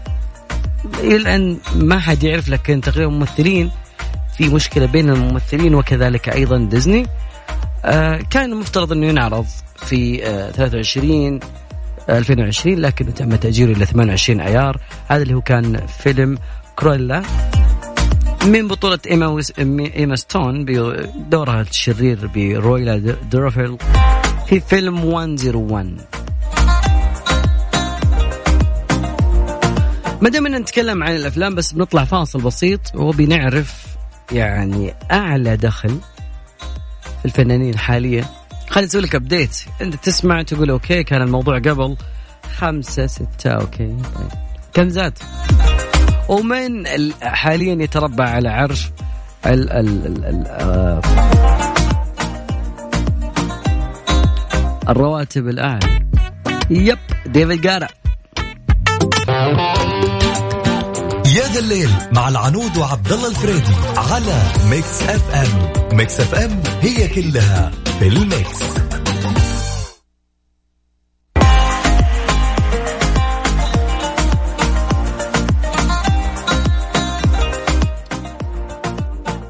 الآن 1.03 1.58
ما 1.75 2.00
حد 2.00 2.24
يعرف 2.24 2.50
لكن 2.50 2.82
تقريبا 2.82 3.12
ممثلين 3.12 3.72
في 4.38 4.50
مشكلة 4.50 4.86
بين 4.86 5.10
الممثلين 5.10 5.75
وكذلك 5.75 6.30
أيضا 6.30 6.58
ديزني. 6.58 7.08
آه 7.86 8.20
كان 8.30 8.51
المفترض 8.51 8.92
أنه 8.92 9.08
ينعرض 9.08 9.46
في 9.75 10.25
آه 10.27 10.51
23 10.51 11.39
2020 12.10 12.75
لكن 12.79 13.13
تم 13.13 13.36
تأجيله 13.36 13.72
إلى 13.72 13.86
28 13.86 14.39
أيار 14.41 14.77
هذا 15.07 15.24
اللي 15.24 15.33
هو 15.33 15.41
كان 15.41 15.88
فيلم 15.88 16.38
كرويلا 16.75 17.24
من 18.45 18.67
بطولة 18.67 19.00
إيما, 19.10 19.27
ويس... 19.27 19.53
إيما 19.95 20.15
ستون 20.15 20.65
بدورها 20.65 21.62
الشرير 21.62 22.27
كرويلا 22.36 22.98
دي 23.31 23.50
فيل 23.50 23.77
في 24.48 24.60
فيلم 24.60 25.05
101 25.12 26.01
ما 30.22 30.29
دام 30.29 30.48
نتكلم 30.48 31.03
عن 31.03 31.15
الأفلام 31.15 31.55
بس 31.55 31.74
بنطلع 31.74 32.05
فاصل 32.05 32.41
بسيط 32.41 32.95
وبنعرف 32.95 33.83
يعني 34.31 34.93
أعلى 35.12 35.57
دخل 35.57 35.98
الفنانين 37.25 37.77
حاليا. 37.77 38.25
خليني 38.74 38.88
أسوي 38.89 39.01
لك 39.01 39.15
update 39.15 39.57
انت 39.82 39.96
تسمع 39.96 40.42
تقول 40.42 40.70
okay 40.69 41.03
كان 41.03 41.22
الموضوع 41.22 41.60
قبل 41.60 41.98
خمسة 42.58 43.08
ستة 43.08 43.50
okay. 43.50 43.98
كم 44.74 44.89
زاد؟ 44.89 45.18
ومن 46.30 46.84
حاليا 47.22 47.84
يتربع 47.84 48.30
على 48.30 48.50
عرش 48.50 48.89
ال 49.46 49.72
ال 49.72 50.06
ال 50.08 50.25
ال 50.25 50.44
آه 50.48 51.01
الرواتب 54.89 55.48
الأعلى. 55.48 56.06
yep 56.69 56.98
ديفيد 57.25 57.62
جارا 57.62 57.88
يا 61.36 61.48
ذا 61.53 61.60
الليل 61.60 61.89
مع 62.12 62.30
العنود 62.30 62.77
وعبد 62.77 63.12
الله 63.12 63.27
الفريدي 63.30 63.74
على 63.98 64.42
Mix 64.69 65.03
FM. 65.03 65.98
Mix 65.98 66.19
FM 66.19 66.63
هي 66.82 67.08
كلها. 67.08 67.72
في 68.03 68.10
ال 68.10 68.23
mix 68.23 68.63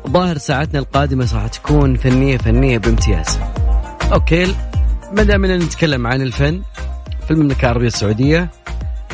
ظاهر 0.07 0.38
ساعتنا 0.38 0.79
القادمة 0.79 1.29
راح 1.33 1.48
تكون 1.48 1.95
فنية 1.95 2.38
فنية 2.38 2.77
بامتياز. 2.77 3.39
okay 4.13 4.55
ما 5.12 5.24
دامنا 5.24 5.57
نتكلم 5.57 6.07
عن 6.07 6.22
الفن 6.22 6.62
في 7.25 7.31
المملكة 7.31 7.65
العربية 7.65 7.88
السعودية 7.88 8.50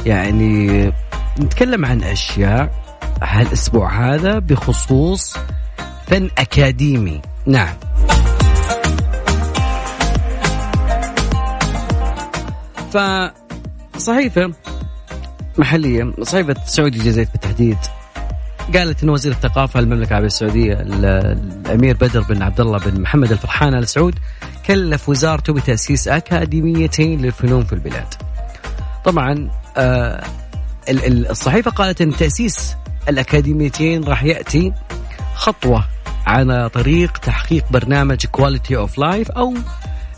يعني 0.05 0.85
نتكلم 1.39 1.85
عن 1.85 2.03
أشياء 2.03 2.71
هالأسبوع 3.21 4.13
هذا 4.13 4.39
بخصوص 4.39 5.37
فن 6.07 6.29
أكاديمي. 6.37 7.21
نعم. 7.45 7.88
فصحيفة 12.89 14.53
محلية 15.57 16.13
صحيفة 16.21 16.55
سعودي 16.65 16.97
الجزائر 16.97 17.27
بالتحديد 17.31 17.77
قالت 18.75 19.03
إن 19.03 19.09
وزير 19.09 19.31
الثقافة 19.31 19.79
المملكة 19.79 20.09
العربية 20.09 20.27
السعودية 20.27 20.73
الأمير 20.73 21.95
بدر 21.95 22.21
بن 22.21 22.41
عبد 22.41 22.61
الله 22.61 22.77
بن 22.77 23.01
محمد 23.01 23.31
الفرحان 23.31 23.73
آل 23.73 23.87
سعود 23.87 24.15
كلف 24.65 25.09
وزارته 25.09 25.53
بتأسيس 25.53 26.07
أكاديميتين 26.07 27.21
للفنون 27.21 27.63
في 27.63 27.73
البلاد. 27.73 28.13
طبعا 29.05 29.49
آه 29.77 30.23
الصحيفة 30.89 31.71
قالت 31.71 32.01
إن 32.01 32.15
تأسيس 32.15 32.75
الأكاديميتين 33.09 34.03
راح 34.03 34.23
يأتي 34.23 34.73
خطوة 35.35 35.85
على 36.27 36.69
طريق 36.69 37.17
تحقيق 37.17 37.65
برنامج 37.71 38.25
Quality 38.25 38.77
of 38.77 38.97
Life 38.97 39.31
أو 39.31 39.53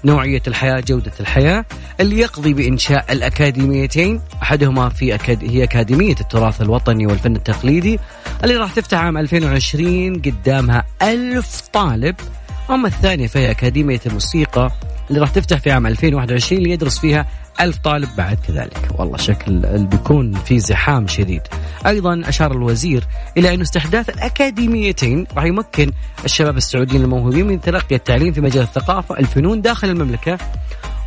نوعية 0.06 0.42
الحياة 0.48 0.80
جودة 0.80 1.12
الحياة 1.20 1.66
اللي 2.00 2.20
يقضي 2.20 2.54
بإنشاء 2.54 3.06
الأكاديميتين. 3.12 4.22
أحدهما 4.44 4.90
في 4.90 5.16
أكاد... 5.16 5.44
هي 5.44 5.64
أكاديمية 5.64 6.16
التراث 6.22 6.62
الوطني 6.62 7.08
والفن 7.08 7.36
التقليدي 7.36 8.00
اللي 8.44 8.56
راح 8.56 8.74
تفتح 8.74 8.98
عام 8.98 9.18
2020 9.18 10.14
قدامها 10.22 10.84
ألف 11.02 11.62
طالب 11.74 12.16
أما 12.72 12.88
الثانية 12.88 13.28
فهي 13.28 13.52
أكاديمية 13.52 14.00
الموسيقى 14.06 14.72
اللي 15.10 15.22
راح 15.22 15.30
تفتح 15.30 15.60
في 15.60 15.72
عام 15.72 15.88
2021 15.88 16.62
ليدرس 16.62 17.00
فيها 17.00 17.26
ألف 17.62 17.78
طالب 17.78 18.10
بعد 18.18 18.38
كذلك. 18.48 19.00
والله 19.00 19.18
شكل 19.18 19.60
بيكون 19.86 20.34
في 20.34 20.60
زحام 20.60 21.08
شديد. 21.08 21.42
أيضا 21.88 22.22
أشار 22.26 22.52
الوزير 22.52 23.04
إلى 23.38 23.54
أن 23.54 23.62
استحداث 23.62 24.10
الأكاديميتين 24.10 25.28
راح 25.36 25.44
يمكن 25.44 25.92
الشباب 26.26 26.58
السعوديين 26.58 27.04
الموهوبين 27.04 27.48
من 27.48 27.62
تلقي 27.62 27.96
التعليم 27.96 28.34
في 28.34 28.42
مجال 28.42 28.64
الثقافة 28.64 29.20
الفنون 29.20 29.62
داخل 29.62 29.90
المملكة 29.90 30.38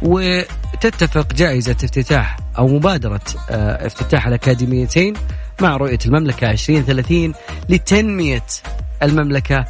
وتتفق 0.03 1.33
جائزة 1.33 1.73
افتتاح 1.73 2.37
أو 2.59 2.69
مبادرة 2.69 3.21
آه، 3.51 3.87
افتتاح 3.87 4.27
الأكاديميتين 4.27 5.15
مع 5.61 5.77
رؤية 5.77 5.99
المملكة 6.07 6.51
2030 6.51 7.35
لتنمية 7.69 8.47
المملكة 9.03 9.65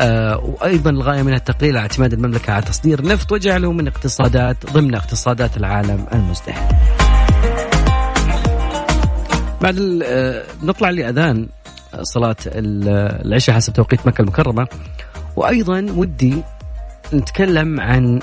آه، 0.00 0.36
وأيضا 0.36 0.90
الغاية 0.90 1.22
منها 1.22 1.38
تقليل 1.38 1.76
اعتماد 1.76 2.12
المملكة 2.12 2.52
على 2.52 2.62
تصدير 2.62 3.06
نفط 3.06 3.32
وجعله 3.32 3.72
من 3.72 3.88
اقتصادات 3.88 4.72
ضمن 4.72 4.94
اقتصادات 4.94 5.56
العالم 5.56 6.06
المزدهر. 6.12 6.68
بعد 9.62 10.02
آه، 10.04 10.44
نطلع 10.62 10.90
لأذان 10.90 11.48
آه، 11.94 12.02
صلاة 12.02 12.36
العشاء 12.46 13.56
حسب 13.56 13.72
توقيت 13.72 14.06
مكة 14.06 14.22
المكرمة 14.22 14.68
وأيضا 15.36 15.86
ودي 15.96 16.42
نتكلم 17.14 17.80
عن 17.80 18.20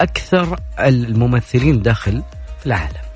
أكثر 0.00 0.58
الممثلين 0.80 1.82
دخل 1.82 2.22
في 2.60 2.66
العالم. 2.66 3.06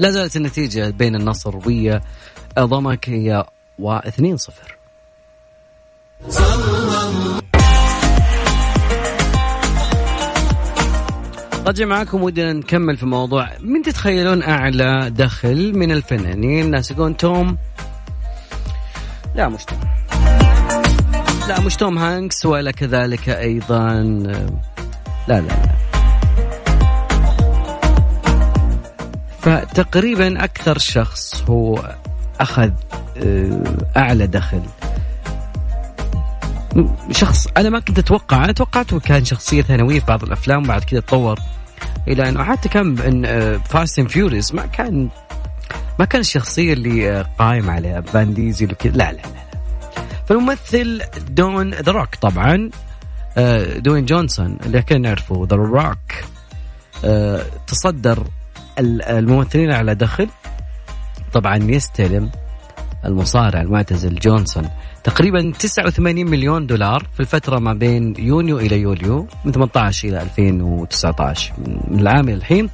لا 0.00 0.10
زالت 0.10 0.36
النتيجة 0.36 0.90
بين 0.90 1.16
النصر 1.16 1.56
وضمك 2.56 3.08
هي 3.08 3.44
و2-0 3.82 4.73
رجع 11.66 11.86
معاكم 11.86 12.22
ودنا 12.22 12.52
نكمل 12.52 12.96
في 12.96 13.06
موضوع 13.06 13.48
من 13.60 13.82
تتخيلون 13.82 14.42
أعلى 14.42 15.10
دخل 15.10 15.78
من 15.78 15.92
الفنانين؟ 15.92 16.64
الناس 16.64 16.90
يقولون 16.90 17.16
توم. 17.16 17.56
لا 19.34 19.48
مش 19.48 19.64
توم. 19.64 19.80
لا 21.48 21.60
مش 21.60 21.76
توم 21.76 21.98
هانكس 21.98 22.46
ولا 22.46 22.70
كذلك 22.70 23.28
أيضا. 23.28 23.92
لا 25.28 25.40
لا 25.40 25.40
لا. 25.40 25.74
فتقريبا 29.40 30.44
أكثر 30.44 30.78
شخص 30.78 31.42
هو 31.48 31.94
أخذ 32.40 32.70
آه، 33.16 33.62
أعلى 33.96 34.26
دخل 34.26 34.62
شخص 37.10 37.46
أنا 37.56 37.70
ما 37.70 37.80
كنت 37.80 37.98
أتوقع 37.98 38.44
أنا 38.44 38.52
توقعته 38.52 39.00
كان 39.00 39.24
شخصية 39.24 39.62
ثانوية 39.62 40.00
في 40.00 40.06
بعض 40.06 40.22
الأفلام 40.22 40.64
وبعد 40.64 40.84
كذا 40.84 41.00
تطور 41.00 41.38
إلى 42.08 42.28
أنه 42.28 42.44
حتى 42.44 42.68
كان 42.68 42.98
in 42.98 43.58
Fast 43.58 43.98
and 43.98 44.08
Furious 44.08 44.54
ما 44.54 44.66
كان 44.66 45.08
ما 45.98 46.04
كان 46.04 46.20
الشخصية 46.20 46.72
اللي 46.72 47.10
آه، 47.10 47.26
قايم 47.38 47.70
عليها 47.70 48.00
فان 48.00 48.34
ديزل 48.34 48.72
وكذا. 48.72 48.96
لا 48.96 49.12
لا 49.12 49.16
لا 49.16 49.60
فالممثل 50.26 51.02
دون 51.28 51.74
The 51.74 51.92
Rock 51.92 52.14
طبعا 52.14 52.70
آه، 53.38 53.78
دوين 53.78 54.04
جونسون 54.04 54.58
اللي 54.66 54.82
كنا 54.82 54.98
نعرفه. 54.98 55.46
The 55.50 55.56
Rock 55.56 55.96
تصدر 57.66 58.26
الممثلين 58.78 59.72
على 59.72 59.94
دخل. 59.94 60.28
طبعا 61.32 61.56
يستلم 61.56 62.30
المصارع 63.04 63.60
المعتزل 63.60 64.14
جونسون. 64.14 64.70
تقريبا 65.04 65.52
89 65.58 66.26
مليون 66.30 66.66
دولار 66.66 67.06
في 67.14 67.20
الفترة 67.20 67.58
ما 67.58 67.72
بين 67.74 68.14
يونيو 68.18 68.58
إلى 68.58 68.80
يوليو 68.80 69.26
من 69.44 69.52
18 69.52 70.08
إلى 70.08 70.22
2019 70.22 71.52
من 71.88 72.00
العام 72.00 72.28
إلى 72.28 72.34
الحين. 72.34 72.70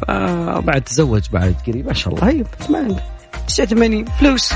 فبعد 0.00 0.82
تزوج 0.82 1.22
بعد 1.32 1.54
قريب 1.66 1.86
ما 1.86 1.92
شاء 1.92 2.14
الله. 2.14 2.28
هي 2.28 2.44
89 3.48 4.04
فلوس. 4.04 4.54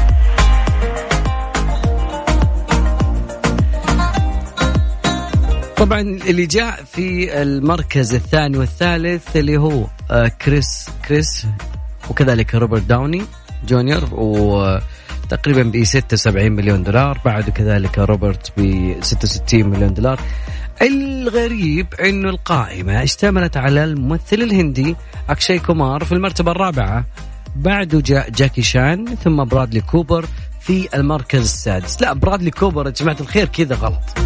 طبعا 5.76 6.00
اللي 6.00 6.46
جاء 6.46 6.84
في 6.92 7.42
المركز 7.42 8.14
الثاني 8.14 8.58
والثالث 8.58 9.36
اللي 9.36 9.56
هو 9.56 9.86
آه، 10.10 10.28
كريس 10.28 10.88
كريس 11.08 11.46
وكذلك 12.10 12.54
روبرت 12.54 12.82
داوني 12.82 13.22
جونيور 13.66 14.08
وتقريبا 15.26 15.62
ب 15.62 15.84
76 15.84 16.52
مليون 16.52 16.82
دولار 16.82 17.20
بعده 17.24 17.52
كذلك 17.52 17.98
روبرت 17.98 18.52
ب 18.56 18.94
66 19.00 19.64
مليون 19.66 19.94
دولار. 19.94 20.20
الغريب 20.82 21.94
إنه 21.94 22.30
القائمة 22.30 23.02
اشتملت 23.02 23.56
على 23.56 23.84
الممثل 23.84 24.36
الهندي 24.36 24.96
اكشي 25.28 25.58
كومار 25.58 26.04
في 26.04 26.12
المرتبة 26.12 26.50
الرابعة. 26.50 27.04
بعده 27.56 28.00
جاء 28.00 28.30
جاكي 28.30 28.62
شان 28.62 29.16
ثم 29.24 29.44
برادلي 29.44 29.80
كوبر 29.80 30.26
في 30.60 30.88
المركز 30.94 31.40
السادس. 31.40 32.02
لا 32.02 32.12
برادلي 32.12 32.50
كوبر 32.50 32.86
يا 32.86 32.90
جماعة 32.90 33.16
الخير 33.20 33.46
كذا 33.46 33.74
غلط. 33.74 34.18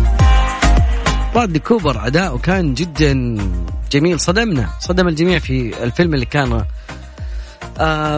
برادلي 1.35 1.59
كوبر 1.59 2.07
أداؤه 2.07 2.39
كان 2.39 2.75
جدا 2.75 3.37
جميل 3.93 4.21
صدمنا 4.21 4.69
صدم 4.81 5.09
الجميع 5.09 5.39
في 5.39 5.85
الفيلم 5.85 6.15
اللي 6.15 6.27
كان 6.27 6.65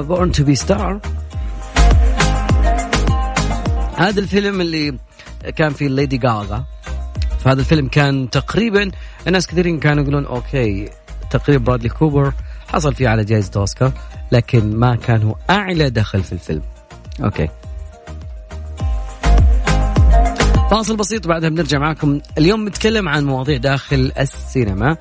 Born 0.03 0.33
to 0.33 0.45
Be 0.45 0.55
Star 0.55 1.01
هذا 3.96 4.20
الفيلم 4.20 4.61
اللي 4.61 4.98
كان 5.57 5.72
فيه 5.72 5.88
ليدي 5.88 6.16
جاغا 6.16 6.64
فهذا 7.44 7.61
الفيلم 7.61 7.88
كان 7.88 8.31
تقريبا 8.31 8.90
الناس 9.26 9.46
كثيرين 9.46 9.81
كانوا 9.81 10.02
يقولون 10.02 10.26
okay 10.27 10.90
تقريبا 11.31 11.64
برادلي 11.64 11.88
كوبر 11.88 12.33
حصل 12.68 12.94
فيه 12.94 13.09
على 13.09 13.24
جائزة 13.24 13.50
أوسكار 13.57 13.92
لكن 14.33 14.76
ما 14.76 14.96
كان 14.96 15.22
هو 15.22 15.37
أعلى 15.50 15.90
دخل 15.90 16.22
في 16.22 16.33
الفيلم. 16.33 16.62
okay. 17.25 17.49
فاصل 20.70 20.96
بسيط 20.96 21.26
بعدها 21.28 21.48
بنرجع 21.48 21.78
معكم 21.78 22.20
اليوم 22.38 22.64
بنتكلم 22.64 23.09
عن 23.09 23.24
مواضيع 23.24 23.57
داخل 23.57 24.12
السينما. 24.18 24.96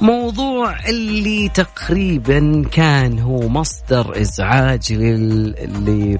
موضوع 0.00 0.88
اللي 0.88 1.48
تقريبا 1.48 2.64
كان 2.72 3.18
هو 3.18 3.48
مصدر 3.48 4.20
إزعاج 4.20 4.92
لل... 4.92 6.18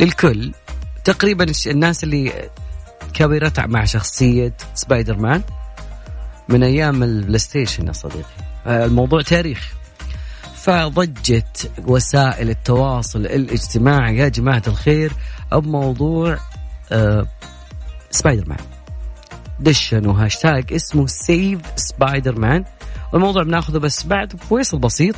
للكل. 0.00 0.52
تقريبا 1.08 1.46
الناس 1.66 2.04
اللي 2.04 2.50
كبرت 3.14 3.60
مع 3.60 3.84
شخصية 3.84 4.56
سبايدر 4.74 5.16
مان 5.16 5.42
من 6.48 6.62
أيام 6.62 7.02
ال 7.02 7.38
PlayStation 7.38 7.86
يا 7.86 7.92
صديقي. 7.92 8.30
آه، 8.66 8.84
الموضوع 8.84 9.22
تاريخ. 9.22 9.72
فضجت 10.56 11.70
وسائل 11.86 12.50
التواصل 12.50 13.18
الاجتماعي 13.18 14.16
يا 14.16 14.28
جماعة 14.28 14.62
الخير 14.66 15.12
بموضوع 15.52 16.38
آه 16.92 17.26
سبايدر 18.10 18.48
مان 18.48 18.58
دشنوا 19.60 20.24
هاشتاج 20.24 20.72
اسمه 20.72 21.06
Save 21.06 21.60
Spider-Man 21.76 22.64
والموضوع 23.12 23.42
بناخذه 23.42 23.78
بس 23.78 24.06
بعد 24.06 24.36
فويصل 24.36 24.78
بسيط 24.78 25.16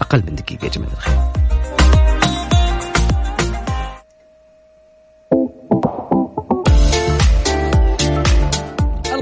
أقل 0.00 0.22
من 0.26 0.34
دقيقة 0.34 0.64
يا 0.64 0.70
جماعة 0.70 0.92
الخير. 0.92 1.39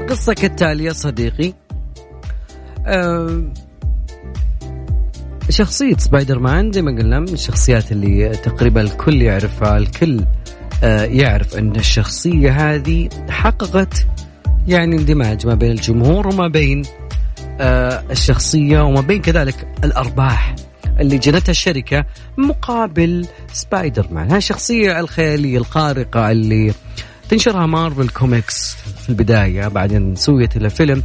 القصة 0.09 0.33
كالتالي 0.33 0.83
يا 0.83 0.93
صديقي. 0.93 1.53
شخصية 5.49 5.97
سبايدر 5.97 6.39
مان 6.39 6.71
زي 6.71 6.81
ما 6.81 6.91
قلنا 6.91 7.19
من 7.19 7.33
الشخصيات 7.33 7.91
اللي 7.91 8.29
تقريبا 8.29 8.81
الكل 8.81 9.21
يعرفها 9.21 9.77
الكل 9.77 10.25
أه 10.83 11.03
يعرف 11.03 11.57
أن 11.57 11.75
الشخصية 11.75 12.51
هذه 12.51 13.09
حققت 13.29 14.07
يعني 14.67 14.95
اندماج 14.95 15.47
ما 15.47 15.55
بين 15.55 15.71
الجمهور 15.71 16.27
وما 16.27 16.47
بين 16.47 16.81
أه 17.59 18.03
الشخصية 18.11 18.81
وما 18.81 19.01
بين 19.01 19.21
كذلك 19.21 19.67
الأرباح 19.83 20.55
اللي 20.99 21.17
جنتها 21.17 21.51
الشركة 21.51 22.05
مقابل 22.37 23.27
سبايدر 23.53 24.07
مان 24.11 24.29
هاي 24.29 24.37
الشخصية 24.37 24.99
الخيالية 24.99 25.57
الخارقة 25.57 26.31
اللي 26.31 26.73
تنشرها 27.29 27.65
Marvel 27.65 28.09
Comics 28.09 28.75
في 28.75 29.09
البداية 29.09 29.67
بعدين 29.67 30.15
سويت 30.15 30.57
له 30.57 30.69
فيلم 30.69 31.03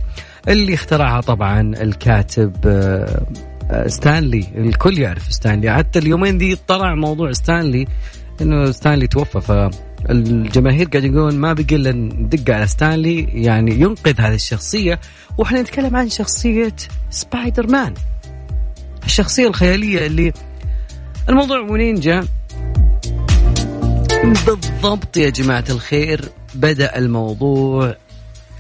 اللي 0.49 0.75
اخترعها 0.75 1.21
طبعا 1.21 1.61
الكاتب 1.61 2.53
آه، 2.67 3.27
آه، 3.71 3.89
ستانلي 3.89 4.47
الكل 4.57 4.99
يعرف 4.99 5.33
ستانلي. 5.33 5.75
حتى 5.75 5.99
اليومين 5.99 6.39
دي 6.39 6.57
طلع 6.69 6.95
موضوع 6.95 7.33
ستانلي 7.33 7.87
إنه 8.41 8.71
ستانلي 8.71 9.07
توفى 9.07 9.41
فالجماهير 9.41 10.89
قاعد 10.89 11.05
يقولون 11.05 11.35
ما 11.35 11.53
بقي 11.53 11.77
إلا 11.77 11.93
ندق 11.93 12.55
على 12.55 12.67
ستانلي 12.67 13.23
يعني 13.23 13.75
ينقذ 13.75 14.21
هذه 14.21 14.35
الشخصية. 14.35 15.01
وإحنا 15.39 15.63
نتكلم 15.63 15.97
عن 15.97 16.09
شخصية 16.09 16.77
سبايدر 17.11 17.67
مان 17.67 17.95
الشخصية 19.05 19.49
الخيالية 19.49 20.07
اللي 20.07 20.33
الموضوع 21.29 21.63
منين 21.63 21.95
جاء؟ 21.95 22.25
بالضبط 24.25 25.17
يا 25.17 25.31
جماعة 25.31 25.65
الخير 25.71 26.29
بدأ 26.55 26.99
الموضوع؟ 26.99 27.97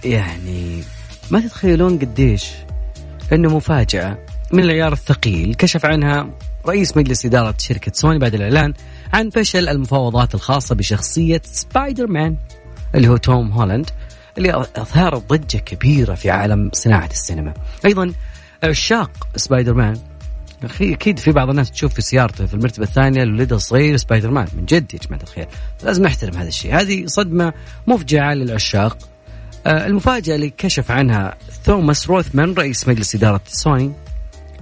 يعني 0.04 0.82
ما 1.30 1.40
تتخيلون 1.40 1.98
قديش 1.98 2.50
إنه 3.32 3.56
مفاجأة. 3.56 4.18
من 4.52 4.62
العيار 4.62 4.92
الثقيل 4.92 5.54
كشف 5.54 5.84
عنها 5.86 6.30
رئيس 6.66 6.96
مجلس 6.96 7.26
إدارة 7.26 7.54
شركة 7.58 7.92
سوني 7.94 8.18
بعد 8.18 8.34
الإعلان 8.34 8.74
عن 9.12 9.30
فشل 9.30 9.68
المفاوضات 9.68 10.34
الخاصة 10.34 10.74
بشخصية 10.74 11.42
سبايدر 11.44 12.06
مان 12.06 12.36
اللي 12.94 13.08
هو 13.08 13.16
توم 13.16 13.52
هولاند 13.52 13.90
اللي 14.38 14.66
أثارت 14.76 15.30
ضجة 15.32 15.58
كبيرة 15.58 16.14
في 16.14 16.30
عالم 16.30 16.70
صناعة 16.72 17.10
السينما. 17.12 17.54
أيضا 17.86 18.12
عشاق 18.64 19.10
سبايدر 19.36 19.74
مان 19.74 19.98
أخي 20.62 20.94
أكيد 20.94 21.18
في 21.18 21.32
بعض 21.32 21.50
الناس 21.50 21.70
تشوف 21.70 21.94
في 21.94 22.02
سيارته 22.02 22.46
في 22.46 22.54
المرتبة 22.54 22.84
الثانية 22.84 23.22
الولد 23.22 23.52
الصغير 23.52 23.96
سبايدر 23.96 24.30
مان. 24.30 24.46
من 24.56 24.64
جد 24.64 24.94
يا 24.94 24.98
جماعة 24.98 25.22
الخير. 25.22 25.48
لازم 25.82 26.02
نحترم 26.04 26.36
هذا 26.36 26.48
الشيء. 26.48 26.74
هذه 26.80 27.06
صدمة 27.06 27.52
مفجعة 27.86 28.34
للعشاق. 28.34 28.98
آه 29.66 29.86
المفاجأة 29.86 30.34
اللي 30.34 30.50
كشف 30.50 30.90
عنها 30.90 31.34
توماس 31.64 32.08
روثمان 32.08 32.54
رئيس 32.54 32.88
مجلس 32.88 33.14
إدارة 33.14 33.40
سوني. 33.46 33.92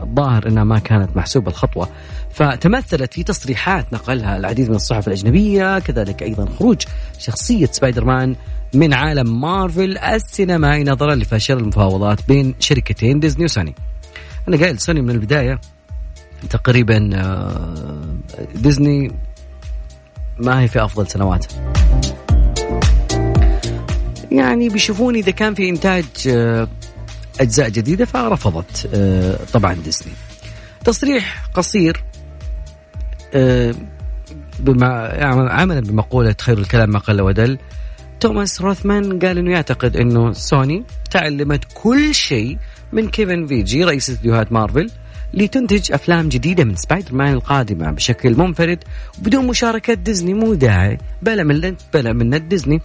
الظاهر 0.01 0.49
إنها 0.49 0.65
ما 0.65 0.79
كانت 0.79 1.17
محسوبة 1.17 1.51
الخطوة. 1.51 1.89
فتمثلت 2.31 3.15
في 3.15 3.23
تصريحات 3.23 3.93
نقلها 3.93 4.37
العديد 4.37 4.69
من 4.69 4.77
الصحف 4.77 5.09
الأجنبية 5.09 5.79
كذلك 5.79 6.23
أيضا 6.23 6.47
خروج 6.59 6.83
شخصية 7.19 7.67
سبايدر 7.67 8.05
مان 8.05 8.37
من 8.75 8.95
عالم 8.95 9.41
مارفل 9.41 9.99
السينمائي 9.99 10.85
نظرا 10.85 11.15
لفشل 11.15 11.59
المفاوضات 11.59 12.29
بين 12.29 12.55
شركتين 12.61 13.21
ديزني 13.21 13.45
وسوني. 13.45 13.75
أنا 14.49 14.57
قايل 14.57 14.79
سوني 14.79 15.03
من 15.03 15.11
البداية. 15.11 15.61
تقريبا 16.51 17.11
آه، 17.15 17.75
ديزني 18.55 19.13
ما 20.39 20.61
هي 20.61 20.69
في 20.69 20.85
أفضل 20.85 21.07
سنواتها 21.07 21.73
يعني 24.31 24.69
بيشوفون 24.69 25.15
إذا 25.15 25.31
كان 25.31 25.55
في 25.55 25.69
إنتاج 25.69 26.05
آه، 26.29 26.69
أجزاء 27.41 27.69
جديدة 27.69 28.05
فرفضت 28.05 28.91
آه، 28.95 29.39
طبعا 29.53 29.75
ديزني. 29.75 30.13
تصريح 30.85 31.47
قصير 31.55 32.05
بما 34.61 35.09
عملا 35.51 35.81
بمقولة 35.81 36.35
خير 36.41 36.59
الكلام 36.59 36.91
ما 36.91 36.99
قل 36.99 37.21
ودل. 37.21 37.59
توماس 38.21 38.61
روثمان 38.61 39.19
قال 39.19 39.39
إنه 39.39 39.53
يعتقد 39.53 39.97
إنه 39.97 40.33
سوني 40.33 40.85
تعلمت 41.11 41.65
كل 41.75 42.15
شيء 42.15 42.59
من 42.93 43.09
كيفن 43.09 43.47
فيجي 43.47 43.85
رئيس 43.85 44.11
استديوهات 44.11 44.53
مارفل 44.53 44.91
لتنتج 45.35 45.93
أفلام 45.93 46.29
جديدة 46.29 46.65
من 46.65 46.77
سبايدر 46.77 47.15
مان 47.15 47.33
القادمة 47.33 47.91
بشكل 47.91 48.37
منفرد 48.37 48.79
وبدون 49.19 49.47
مشاركة 49.47 49.95
ديزني 49.95 50.35
مو 50.35 50.55
داعي. 50.55 50.99
بلا 51.23 51.45
من 51.45 51.77
بلا 51.95 52.13
من 52.13 52.49
ديزني. 52.49 52.81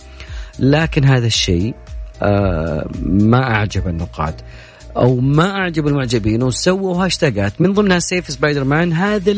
لكن 0.59 1.05
هذا 1.05 1.27
الشيء 1.27 1.75
آه 2.21 2.89
ما 3.03 3.43
أعجب 3.43 3.87
النقاد. 3.87 4.41
أو 4.97 5.15
ما 5.15 5.51
أعجب 5.51 5.87
المعجبين 5.87 6.43
وسووا 6.43 7.05
هاشتاجات. 7.05 7.61
من 7.61 7.73
ضمنها 7.73 7.99
Save 7.99 8.29
Spider-Man 8.29 8.93
هذا 8.93 9.35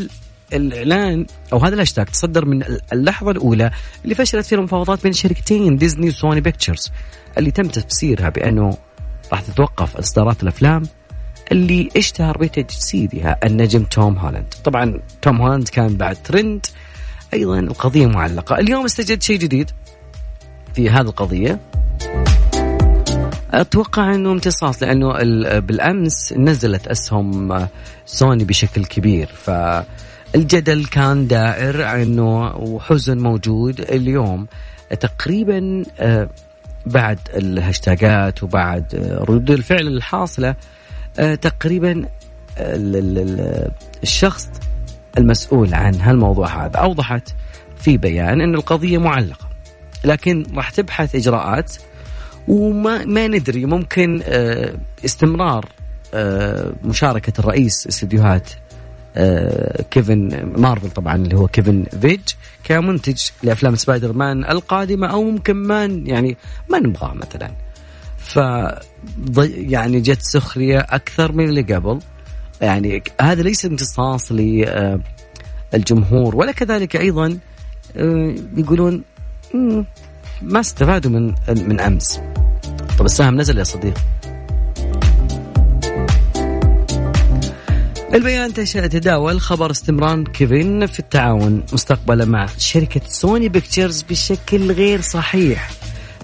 الإعلان 0.54 1.26
أو 1.54 1.58
هذا 1.58 1.74
الهاشتاج 1.74 2.06
تصدر 2.06 2.46
من 2.46 2.64
اللحظة 2.94 3.32
الأولى 3.32 3.72
اللي 4.04 4.16
فشلت 4.16 4.46
فيها 4.46 4.58
المفاوضات 4.60 5.04
بين 5.04 5.14
شركتين 5.14 5.78
ديزني 5.78 6.08
وسوني 6.08 6.42
بيكتشرز. 6.42 6.92
اللي 7.38 7.52
تم 7.52 7.64
تفسيرها 7.64 8.30
بأنه 8.30 8.78
راح 9.32 9.42
تتوقف 9.42 9.98
إصدارات 9.98 10.44
الأفلام 10.44 10.84
اللي 11.52 11.90
اشتهر 11.98 12.38
بتجسيدها 12.38 13.38
النجم 13.44 13.84
توم 13.84 14.18
هولاند. 14.18 14.54
طبعا 14.64 15.00
توم 15.22 15.42
هولاند 15.42 15.68
كان 15.68 15.98
بعد 15.98 16.16
ترند 16.24 16.66
أيضا 17.34 17.60
القضية 17.60 18.08
معلقة. 18.08 18.60
اليوم 18.60 18.86
استجد 18.86 19.22
شيء 19.22 19.38
جديد 19.38 19.72
في 20.74 20.90
هذه 20.90 21.02
القضية. 21.02 21.60
أتوقع 23.52 24.16
إنه 24.16 24.32
امتصاص 24.32 24.84
لأنه 24.84 25.14
بالأمس 25.60 26.34
نزلت 26.34 26.88
أسهم 26.88 27.68
سوني 28.06 28.44
بشكل 28.44 28.86
كبير. 28.86 29.28
فالجدل 29.28 30.86
كان 30.86 31.28
دائر 31.28 32.02
إنه 32.02 32.56
وحزن 32.56 33.18
موجود 33.18 33.82
اليوم. 33.82 34.48
تقريبا 35.00 35.84
آه، 36.00 36.30
بعد 36.86 37.20
الهاشتاجات 37.36 38.44
وبعد 38.44 38.96
ردود 39.30 39.52
الفعل 39.52 39.88
الحاصلة 39.88 40.50
آه، 40.50 40.56
تقريبا 41.42 42.06
الشخص 44.04 44.50
المسؤول 45.18 45.74
عن 45.74 45.96
هالموضوع 45.96 46.66
هذا. 46.66 46.78
أوضحت 46.78 47.30
في 47.78 47.98
بيان 47.98 48.42
إن 48.42 48.56
القضية 48.56 48.98
معلقة 48.98 49.50
لكن 50.06 50.46
راح 50.56 50.70
تبحث 50.70 51.16
إجراءات 51.16 51.76
وما 52.48 53.06
ما 53.06 53.28
ندري. 53.28 53.66
ممكن 53.66 54.22
آه، 54.24 54.74
استمرار 55.06 55.66
آه، 56.14 56.74
مشاركة 56.84 57.34
الرئيس 57.40 57.88
استديوهات 57.88 58.50
كيفن 59.92 60.52
مارفل 60.58 60.90
طبعا 60.90 61.16
اللي 61.16 61.36
هو 61.36 61.48
كيفن 61.48 61.86
فيجي 62.02 62.20
كمنتج 62.64 63.22
لأفلام 63.44 63.76
سبايدر 63.76 64.14
مان 64.14 64.46
القادمة 64.46 65.08
أو 65.08 65.24
ممكن 65.24 65.54
ما 65.56 65.86
يعني 65.86 66.38
ما 66.70 66.80
نبغاه 66.80 67.14
مثلا. 67.14 67.52
ف 68.30 68.40
يعني 69.56 70.02
جت 70.02 70.22
سخرية 70.22 70.80
أكثر 70.80 71.32
من 71.32 71.50
اللي 71.50 71.62
قبل. 71.62 72.00
يعني 72.62 73.04
هذا 73.22 73.42
ليس 73.42 73.66
امتصاص 73.66 74.32
للجمهور 74.32 75.02
ولا 76.36 76.52
كذلك 76.52 76.96
أيضا 76.96 77.40
آه، 77.98 78.36
يقولون 78.58 79.04
ما 80.42 80.60
استفادوا 80.60 81.12
من 81.12 81.36
من 81.50 81.80
أمس. 81.80 82.20
طب 83.00 83.06
السهم 83.06 83.42
نزل 83.42 83.58
يا 83.58 83.64
صديقي 83.64 84.02
البيان 88.14 88.54
تداول 88.54 89.42
خبر 89.42 89.72
استمرار 89.72 90.24
كيفن 90.24 90.86
في 90.86 91.00
التعاون 91.00 91.64
مستقبلا 91.74 92.26
مع 92.26 92.46
شركة 92.58 93.02
سوني 93.08 93.50
بيكتشرز 93.50 94.02
بشكل 94.02 94.72
غير 94.72 95.02
صحيح. 95.02 95.72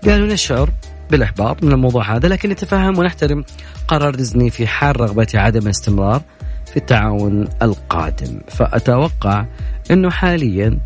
قالوا 0.05 0.27
نشعر 0.27 0.69
بالإحباط 1.11 1.63
من 1.63 1.71
الموضوع 1.71 2.15
هذا 2.15 2.27
لكن 2.27 2.49
نتفهم 2.49 2.99
ونحترم 2.99 3.45
قرار 3.87 4.15
ديزني 4.15 4.49
في 4.49 4.67
حال 4.67 5.01
رغبة 5.01 5.27
عدم 5.33 5.61
الاستمرار 5.61 6.21
في 6.65 6.77
التعاون 6.77 7.47
القادم. 7.61 8.39
فأتوقع 8.47 9.45
أنه 9.91 10.09
حاليا 10.09 10.79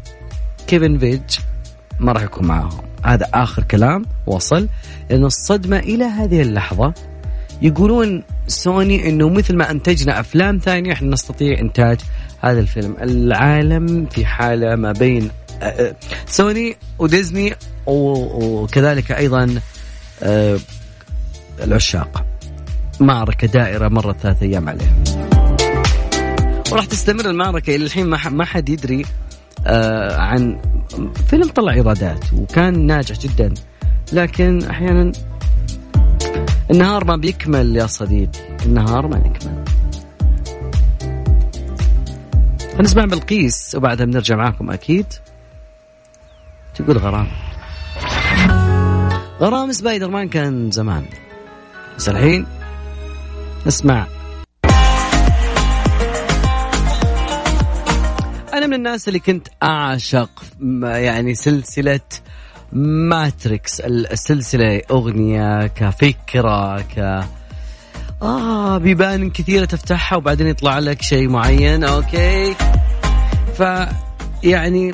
كيفن 0.68 0.98
فيج 0.98 1.22
ما 2.00 2.12
راح 2.12 2.24
يكون 2.24 2.48
معاهم. 2.48 2.82
هذا 3.04 3.30
آخر 3.34 3.64
كلام 3.64 4.06
وصل 4.28 4.68
لأن 5.10 5.26
الصدمة 5.26 5.80
إلى 5.80 6.04
هذه 6.04 6.42
اللحظة 6.42 6.94
يقولون 7.62 8.24
سوني 8.48 9.10
إنه 9.10 9.30
مثل 9.30 9.56
ما 9.56 9.72
أنتجنا 9.72 10.20
أفلام 10.20 10.58
ثانية 10.58 10.94
إحنا 10.94 11.08
نستطيع 11.08 11.60
إنتاج 11.60 11.98
هذا 12.42 12.60
الفيلم. 12.60 12.96
العالم 13.02 14.06
في 14.06 14.26
حالة 14.26 14.76
ما 14.76 14.92
بين 14.92 15.30
آه، 15.62 15.66
آه، 15.66 15.96
سوني 16.28 16.76
وديزني 17.00 17.54
وكذلك 17.86 19.12
أيضا 19.12 19.62
العشاق. 21.64 22.26
معركة 23.00 23.48
دائرة 23.48 23.88
مرت 23.88 24.20
ثلاث 24.20 24.44
أيام 24.44 24.70
عليه. 24.70 25.04
وراح 26.72 26.86
تستمر 26.86 27.30
المعركة 27.30 27.76
إلى 27.76 27.86
الحين 27.86 28.06
ما 28.30 28.46
حد 28.46 28.70
يدري 28.70 29.06
عن 30.12 30.62
فيلم 31.28 31.50
طلع 31.50 31.74
إيرادات 31.74 32.34
وكان 32.34 32.86
ناجح 32.86 33.18
جدا. 33.18 33.54
لكن 34.14 34.64
أحيانا 34.64 35.12
النهار 36.72 37.06
ما 37.06 37.16
بيكمل 37.16 37.76
يا 37.76 37.88
صديقي 37.88 38.40
النهار 38.66 39.08
ما 39.08 39.18
يكمل 39.18 39.64
نسمع 42.80 43.06
بلقيس 43.06 43.76
وبعدها 43.76 44.06
بنرجع 44.06 44.36
معاكم 44.36 44.72
أكيد. 44.72 45.06
تقول 46.76 46.98
غرام. 46.98 47.28
غرام 49.39 49.71
سبايدر 49.71 50.10
مان 50.10 50.30
كان 50.30 50.71
زمان. 50.71 51.06
بس 51.97 52.10
الحين 52.10 52.45
نسمع. 53.65 54.08
أنا 58.54 58.67
من 58.67 58.73
الناس 58.73 59.08
اللي 59.08 59.19
كنت 59.19 59.47
أعشق 59.63 60.30
يعني 60.84 61.36
سلسلة 61.36 61.99
ماتريكس 62.73 63.82
السلسلة 63.82 64.82
غنية 64.92 65.68
كفكرة 65.67 66.82
ك 66.82 67.23
آه 68.21 68.78
بيبان 68.78 69.30
كثيرة 69.30 69.65
تفتحها 69.65 70.17
وبعدين 70.17 70.47
يطلع 70.47 70.80
لك 70.80 71.02
شيء 71.02 71.30
معين 71.30 71.84
أوكي. 71.84 72.56
ف 73.58 73.63
يعني 74.43 74.93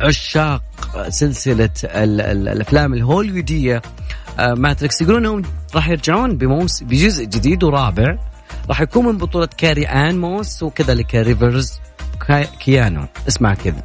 عشاق 0.00 0.62
سلسلة 1.08 1.70
ال 1.84 2.20
ال 2.20 2.48
الأفلام 2.48 2.94
الهوليوديه 2.94 3.82
آه 4.38 4.54
ماتريكس 4.54 5.02
يقولون 5.02 5.26
إنهم 5.26 5.42
راح 5.74 5.88
يرجعون 5.88 6.36
بموس 6.36 6.82
بجزء 6.82 7.24
جديد 7.24 7.64
ورابع. 7.64 8.18
راح 8.68 8.80
يكون 8.80 9.06
من 9.06 9.18
بطولة 9.18 9.48
كاري 9.58 9.86
آن 9.86 10.20
موس 10.20 10.62
وكذلك 10.62 11.14
ريفز 11.14 11.80
كيانو. 12.60 13.06
اسمع 13.28 13.54
كذا. 13.54 13.82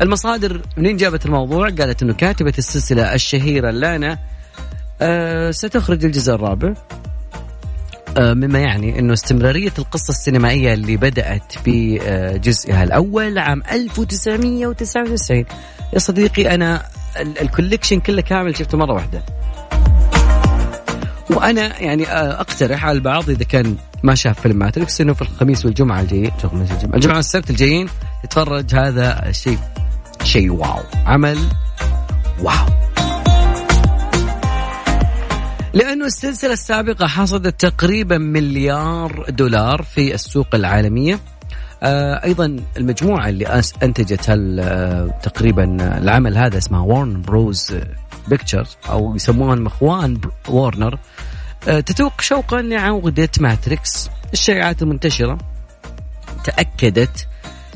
المصادر 0.00 0.62
منين 0.76 0.96
جابت 0.96 1.26
الموضوع؟ 1.26 1.68
قالت 1.68 2.02
إنه 2.02 2.12
كاتبة 2.14 2.52
السلسلة 2.58 3.14
الشهيرة 3.14 3.70
لانا 3.70 4.18
آه 5.00 5.50
ستخرج 5.50 6.04
الجزء 6.04 6.34
الرابع. 6.34 6.74
مما 8.18 8.58
يعني 8.58 8.98
أنه 8.98 9.12
استمرارية 9.12 9.72
القصة 9.78 10.10
السينمائية 10.10 10.74
اللي 10.74 10.96
بدأت 10.96 11.54
بجزئها 11.66 12.84
الأول 12.84 13.38
عام 13.38 13.62
1999 13.72 15.44
يا 15.92 15.98
صديقي 15.98 16.54
أنا 16.54 16.82
ال 17.16 17.24
collection 17.24 18.00
كله 18.00 18.22
كامل 18.22 18.56
شفته 18.56 18.78
مرة 18.78 18.92
واحدة. 18.92 19.22
وأنا 21.30 21.80
يعني 21.80 22.06
آه، 22.08 22.40
أقترح 22.40 22.84
على 22.84 22.96
البعض 22.96 23.30
إذا 23.30 23.44
كان 23.44 23.76
ما 24.02 24.14
شاف 24.14 24.40
فيلم 24.40 24.56
ماتريكس 24.56 25.00
إنه 25.00 25.12
في 25.12 25.22
الخميس 25.22 25.64
والجمعة 25.64 26.00
الجايين 26.00 26.30
الجمعة 26.94 27.16
والسبت 27.16 27.50
الجايين 27.50 27.88
يتفرج 28.24 28.74
هذا 28.74 29.28
الشيء. 29.28 29.58
شيء 30.24 30.50
wow. 30.50 30.82
عمل 31.06 31.38
wow. 32.42 32.83
لأنه 35.74 36.06
السلسلة 36.06 36.52
السابقة 36.52 37.06
حصدت 37.06 37.60
تقريبا 37.66 38.18
مليار 38.18 39.26
دولار 39.28 39.82
في 39.82 40.14
السوق 40.14 40.54
العالمية. 40.54 41.18
آه 41.82 42.24
أيضا 42.24 42.56
المجموعة 42.76 43.28
اللي 43.28 43.62
أنتجت 43.82 44.30
آه، 44.30 45.18
تقريبا 45.22 45.64
العمل 45.98 46.38
هذا 46.38 46.58
اسمها 46.58 46.80
وارنر 46.80 47.22
بروز 47.22 47.76
بيكتشرز 48.28 48.76
أو 48.88 49.16
يسموها 49.16 49.66
اخوان 49.66 50.20
وارنر 50.48 50.98
آه 51.68 51.80
تتوق 51.80 52.20
شوقا 52.20 52.62
لعودة 52.62 53.28
ماتريكس 53.40 54.10
الشائعات 54.32 54.82
المنتشرة 54.82 55.38
تأكدت 56.44 57.28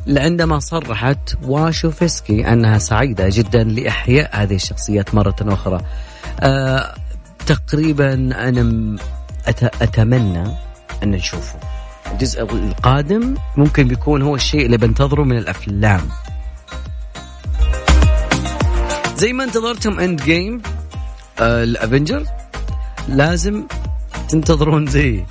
عندما 0.09 0.59
صرحت 0.59 1.35
واتشوسكي 1.43 2.53
أنها 2.53 2.79
سعيدة 2.79 3.29
جدا 3.29 3.65
لإحياء 3.65 4.31
هذه 4.43 4.55
الشخصيات 4.55 5.15
مرة 5.15 5.37
أخرى. 5.41 5.81
تقريبا 7.49 8.15
أنا 8.15 8.97
أتمنى 9.83 10.45
أن 11.03 11.11
نشوفه. 11.11 11.59
الجزء 12.13 12.43
القادم 12.43 13.35
ممكن 13.57 13.89
بيكون 13.89 14.23
هو 14.23 14.35
الشيء 14.35 14.67
اللي 14.67 14.77
بنتظره 14.77 15.23
من 15.23 15.39
الأفلام. 15.39 16.01
زي 19.17 19.33
ما 19.33 19.45
انتظرتم 19.45 20.01
Endgame 20.01 20.23
ال 20.23 20.63
Avengers 21.41 22.25
لازم 23.09 23.67
تنتظرون 24.29 24.87
زي. 24.87 25.25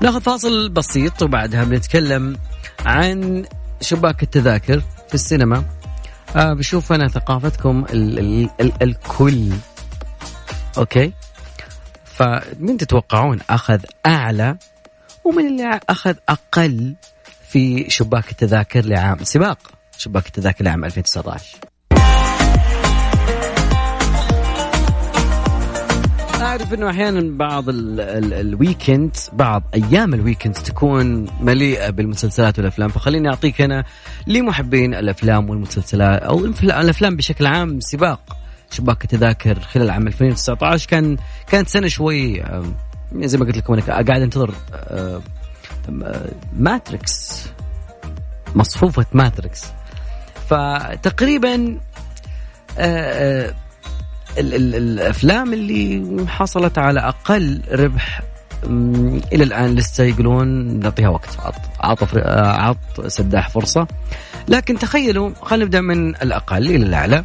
ناخذ 0.00 0.20
فاصل 0.20 0.68
بسيط 0.68 1.22
وبعدها 1.22 1.64
بنتكلم 1.64 2.36
عن 2.86 3.44
شباك 3.82 4.22
التذاكر 4.22 4.80
في 5.08 5.14
السينما. 5.14 5.64
آه 6.36 6.52
بشوف 6.52 6.92
أنا 6.92 7.08
ثقافتكم 7.08 7.84
ال 7.90 8.18
ال 8.18 8.50
ال 8.60 8.72
الكل. 8.82 9.52
أوكي؟ 10.78 11.12
فمن 12.04 12.76
تتوقعون 12.76 13.38
أخذ 13.50 13.80
أعلى 14.06 14.56
ومن 15.24 15.46
اللي 15.46 15.80
أخذ 15.88 16.14
أقل 16.28 16.94
في 17.48 17.90
شباك 17.90 18.30
التذاكر 18.30 18.84
لعام 18.84 19.24
سباق 19.24 19.58
شباك 19.98 20.26
التذاكر 20.26 20.64
لعام 20.64 20.84
2019 20.84 21.58
اعرف 26.42 26.74
إنه 26.74 26.90
أحيانا 26.90 27.36
بعض 27.36 27.64
ال 27.68 27.87
weekend 27.87 29.16
بعض 29.32 29.62
أيام 29.74 30.14
ال 30.14 30.19
weekend 30.19 30.54
تكون 30.54 31.26
مليئة 31.40 31.90
بالمسلسلات 31.90 32.58
والأفلام. 32.58 32.88
فخليني 32.88 33.28
أعطيك 33.28 33.60
أنا 33.60 33.84
لمحبين 34.26 34.94
الأفلام 34.94 35.50
والمسلسلات 35.50 36.22
أو 36.22 36.44
الأفلام 36.44 37.16
بشكل 37.16 37.46
عام 37.46 37.80
سباق. 37.80 38.36
شباك 38.70 39.04
التذاكر 39.04 39.60
خلال 39.60 39.90
عام 39.90 40.06
2019 40.06 40.88
كان 40.88 41.16
كانت 41.46 41.68
سنة 41.68 41.88
شوي 41.88 42.42
زي 43.14 43.38
ما 43.38 43.44
قلت 43.44 43.56
لكم 43.56 43.72
أنا 43.72 43.82
قاعد 43.82 44.22
أنتظر 44.22 44.54
ماتريكس. 46.52 47.46
مصفوفة 48.54 49.06
ماتريكس. 49.12 49.64
فتقريبا 50.48 51.78
ال 54.38 54.54
ال 54.54 54.74
الأفلام 54.74 55.52
اللي 55.52 56.26
حصلت 56.28 56.78
على 56.78 57.00
أقل 57.00 57.60
ربح 57.72 58.22
إلى 59.32 59.44
الآن 59.44 59.74
لسه 59.74 60.04
يقولون 60.04 60.78
نعطيها 60.78 61.08
وقت 61.08 61.28
عطف 61.80 62.16
عط 62.36 63.06
سداح 63.06 63.48
فرصة. 63.48 63.86
لكن 64.48 64.78
تخيلوا 64.78 65.30
خلينا 65.42 65.64
نبدأ 65.64 65.80
من 65.80 66.08
الأقل 66.16 66.66
إلى 66.66 66.86
الأعلى. 66.86 67.24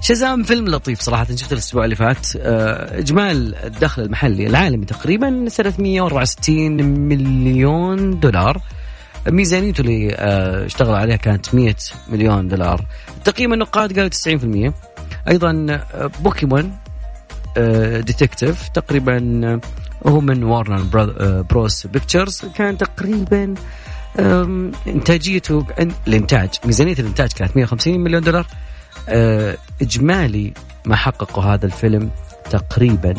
شزام 0.00 0.42
فيلم 0.42 0.68
لطيف 0.68 1.00
صراحة 1.00 1.26
شفته 1.36 1.52
الأسبوع 1.52 1.84
اللي 1.84 1.96
فات. 1.96 2.26
آه، 2.36 2.98
إجمال 2.98 3.54
الدخل 3.54 4.02
المحلي 4.02 4.46
العالمي 4.46 4.86
تقريبا 4.86 5.48
364 5.48 6.82
مليون 7.08 8.20
دولار. 8.20 8.60
ميزانيته 9.28 9.80
اللي 9.80 10.14
آه، 10.14 10.66
اشتغل 10.66 10.94
عليها 10.94 11.16
كانت 11.16 11.54
100 11.54 11.74
مليون 12.08 12.48
دولار. 12.48 12.84
تقييم 13.24 13.52
النقاد 13.52 13.92
قالوا 13.92 14.08
90% 14.08 14.72
أيضا 15.28 15.80
بوكيمون 16.20 16.72
Detective 17.96 18.68
تقريبا 18.68 19.60
هو 20.06 20.20
من 20.20 20.44
وارنر 20.44 20.82
بروس 21.42 21.86
بيكتشرز 21.86 22.42
كان 22.54 22.78
تقريبا 22.78 23.54
إنتاجيته 24.86 25.66
الإنتاج 26.08 26.48
ميزانية 26.64 26.94
الإنتاج 26.98 27.32
كانت 27.32 27.56
150 27.56 28.00
مليون 28.00 28.22
دولار. 28.22 28.46
آه، 29.08 29.56
إجمالي 29.82 30.52
ما 30.86 30.96
حققه 30.96 31.54
هذا 31.54 31.66
الفيلم 31.66 32.10
تقريبا 32.50 33.14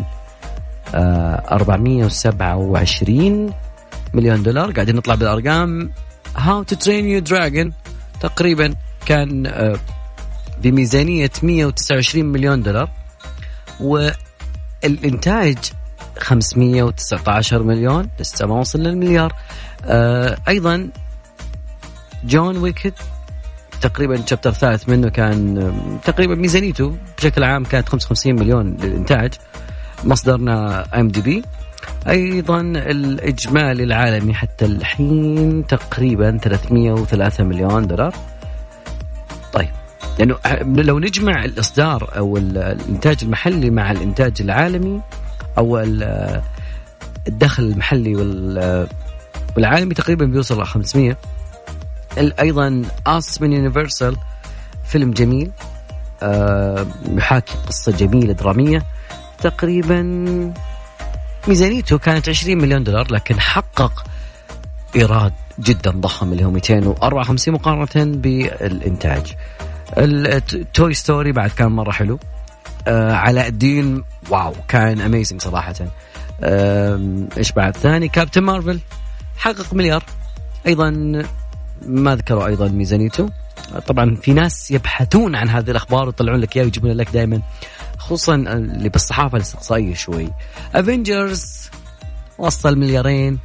427 0.96 3.50
آه، 3.50 3.54
مليون 4.14 4.44
دولار. 4.44 4.72
قاعدين 4.72 4.96
نطلع 4.96 5.16
بالأرقام. 5.16 5.92
How 6.36 6.64
to 6.64 6.76
Train 6.76 7.06
Your 7.06 7.20
Dragon 7.20 7.74
تقريبا 8.22 8.76
كان 9.06 9.48
آه، 9.48 9.76
بميزانية 10.62 11.32
129 11.44 12.26
مليون 12.26 12.64
دولار 12.64 12.90
والإنتاج 13.80 15.58
519 16.20 17.64
مليون 17.64 18.10
لسه 18.20 18.46
ما 18.46 18.60
وصل 18.60 18.80
للمليار 18.80 19.34
آه 19.86 20.38
أيضا 20.48 20.90
جون 22.24 22.58
ويك 22.58 22.94
تقريبا 23.82 24.16
ال 24.16 24.20
chapter 24.20 24.50
الثالث 24.50 24.90
منه 24.90 25.10
كان 25.10 25.72
تقريبا 26.04 26.36
ميزانيته 26.36 26.98
بشكل 27.18 27.44
عام 27.44 27.64
كانت 27.64 27.90
55 27.90 28.36
مليون 28.36 28.78
للإنتاج 28.78 29.34
مصدرنا 30.04 30.86
IMDb 31.00 31.44
أيضا 32.08 32.62
الإجمالي 32.62 33.84
العالمي 33.84 34.34
حتى 34.34 34.66
الحين 34.66 35.68
تقريبا 35.68 36.38
303 36.38 37.44
مليون 37.44 37.88
دولار. 37.88 38.14
طيب 39.54 39.70
لأنه 40.20 40.38
لو 40.82 41.00
نجمع 41.00 41.46
الإصدار 41.46 42.12
أو 42.18 42.38
الإنتاج 42.38 43.18
المحلي 43.24 43.70
مع 43.70 43.92
الإنتاج 43.92 44.42
العالمي 44.42 45.02
أو 45.58 45.80
الدخل 47.28 47.64
المحلي 47.64 48.16
والعالمي 49.58 49.94
تقريبا 49.94 50.26
بيوصل 50.26 50.62
ل 50.62 50.66
500 50.66 51.18
أيضا 52.18 52.82
آس 53.08 53.42
من 53.42 53.54
يونيفرسال 53.54 54.18
فيلم 54.86 55.12
جميل 55.12 55.52
آه، 56.24 56.86
يحاكي 57.18 57.54
قصة 57.68 57.92
جميلة 57.92 58.34
درامية 58.34 58.84
تقريبا 59.42 60.02
ميزانيته 61.48 61.98
كانت 61.98 62.30
20 62.30 62.58
مليون 62.58 62.84
دولار 62.84 63.08
لكن 63.12 63.40
حقق 63.40 64.04
إيراد 64.96 65.34
جدا 65.60 65.92
ضخم 65.92 66.32
اللي 66.32 66.46
هو 66.46 66.52
254 66.52 67.54
مقارنة 67.54 68.18
بالإنتاج. 68.18 69.36
ال 69.98 70.22
Toy 70.22 70.94
Story 70.94 71.32
بعد 71.32 71.50
كان 71.50 71.72
مرة 71.72 71.92
حلو. 71.92 72.20
آه 72.88 73.14
علاء 73.14 73.48
الدين 73.48 74.04
واو 74.30 74.54
كان 74.68 75.02
amazing 75.02 75.42
صراحة. 75.42 75.76
إيش 77.38 77.52
بعد؟ 77.52 77.78
ثاني 77.78 78.08
كابتن 78.08 78.42
مارفل 78.42 78.80
حقق 79.38 79.74
مليار. 79.74 80.04
أيضا 80.68 80.90
ما 81.86 82.16
ذكروا 82.16 82.46
أيضا 82.46 82.68
ميزانيته. 82.68 83.30
طبعا 83.88 84.16
في 84.16 84.34
ناس 84.34 84.72
يبحثون 84.72 85.36
عن 85.36 85.50
هذه 85.50 85.72
الأخبار 85.72 86.06
ويطلعون 86.06 86.40
لك 86.40 86.56
إياها 86.56 86.66
ويجيبون 86.66 86.92
لك 86.92 87.10
دائما 87.10 87.42
خصوصا 87.98 88.36
اللي 88.36 88.90
بالصحافة 88.90 89.38
الاستقصائية 89.38 89.94
شوي. 89.94 90.30
Avengers 90.76 91.70
وصل 92.38 92.78
مليارين. 92.78 93.40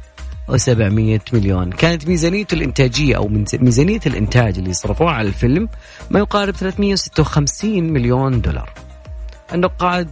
و700 0.49 1.33
مليون. 1.33 1.71
كانت 1.71 2.07
ميزانيته 2.07 2.55
الإنتاجية 2.55 3.17
أو 3.17 3.27
ميزانية 3.53 3.99
الإنتاج 4.05 4.57
اللي 4.57 4.73
صرفوها 4.73 5.11
على 5.11 5.27
الفيلم 5.27 5.69
ما 6.09 6.19
يقارب 6.19 6.55
356 6.55 7.83
مليون 7.93 8.41
دولار. 8.41 8.73
النقاد 9.53 10.09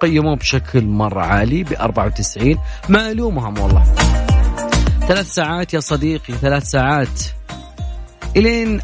قيموه 0.00 0.36
بشكل 0.36 0.84
مرة 0.84 1.20
عالي 1.20 1.64
ب 1.64 1.72
94 1.72 2.58
ما 2.88 3.10
ألومهم 3.10 3.58
والله. 3.58 3.84
ثلاث 5.08 5.34
ساعات 5.34 5.74
يا 5.74 5.80
صديقي 5.80 6.34
ثلاث 6.34 6.64
ساعات. 6.64 7.22
إلين 8.36 8.80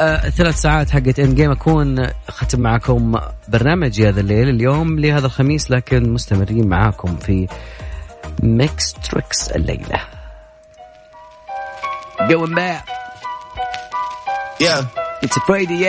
آه 0.00 0.28
ثلاث 0.28 0.60
ساعات 0.60 0.90
حقت 0.90 1.20
Endgame 1.20 1.50
أكون 1.50 2.06
ختم 2.28 2.60
معكم 2.60 3.18
برنامج 3.48 4.02
هذا 4.02 4.20
الليل 4.20 4.48
اليوم 4.48 4.98
لهذا 4.98 5.26
الخميس 5.26 5.70
لكن 5.70 6.12
مستمرين 6.12 6.68
معاكم 6.68 7.16
في 7.16 7.48
Mix 8.42 8.92
Tricks 8.92 9.48
الليلة. 9.48 10.19
Going 12.28 12.54
back. 12.54 12.88
Yeah. 14.60 14.86
It's 15.22 15.36
a 15.36 15.40
Friday, 15.40 15.76
yeah. 15.76 15.88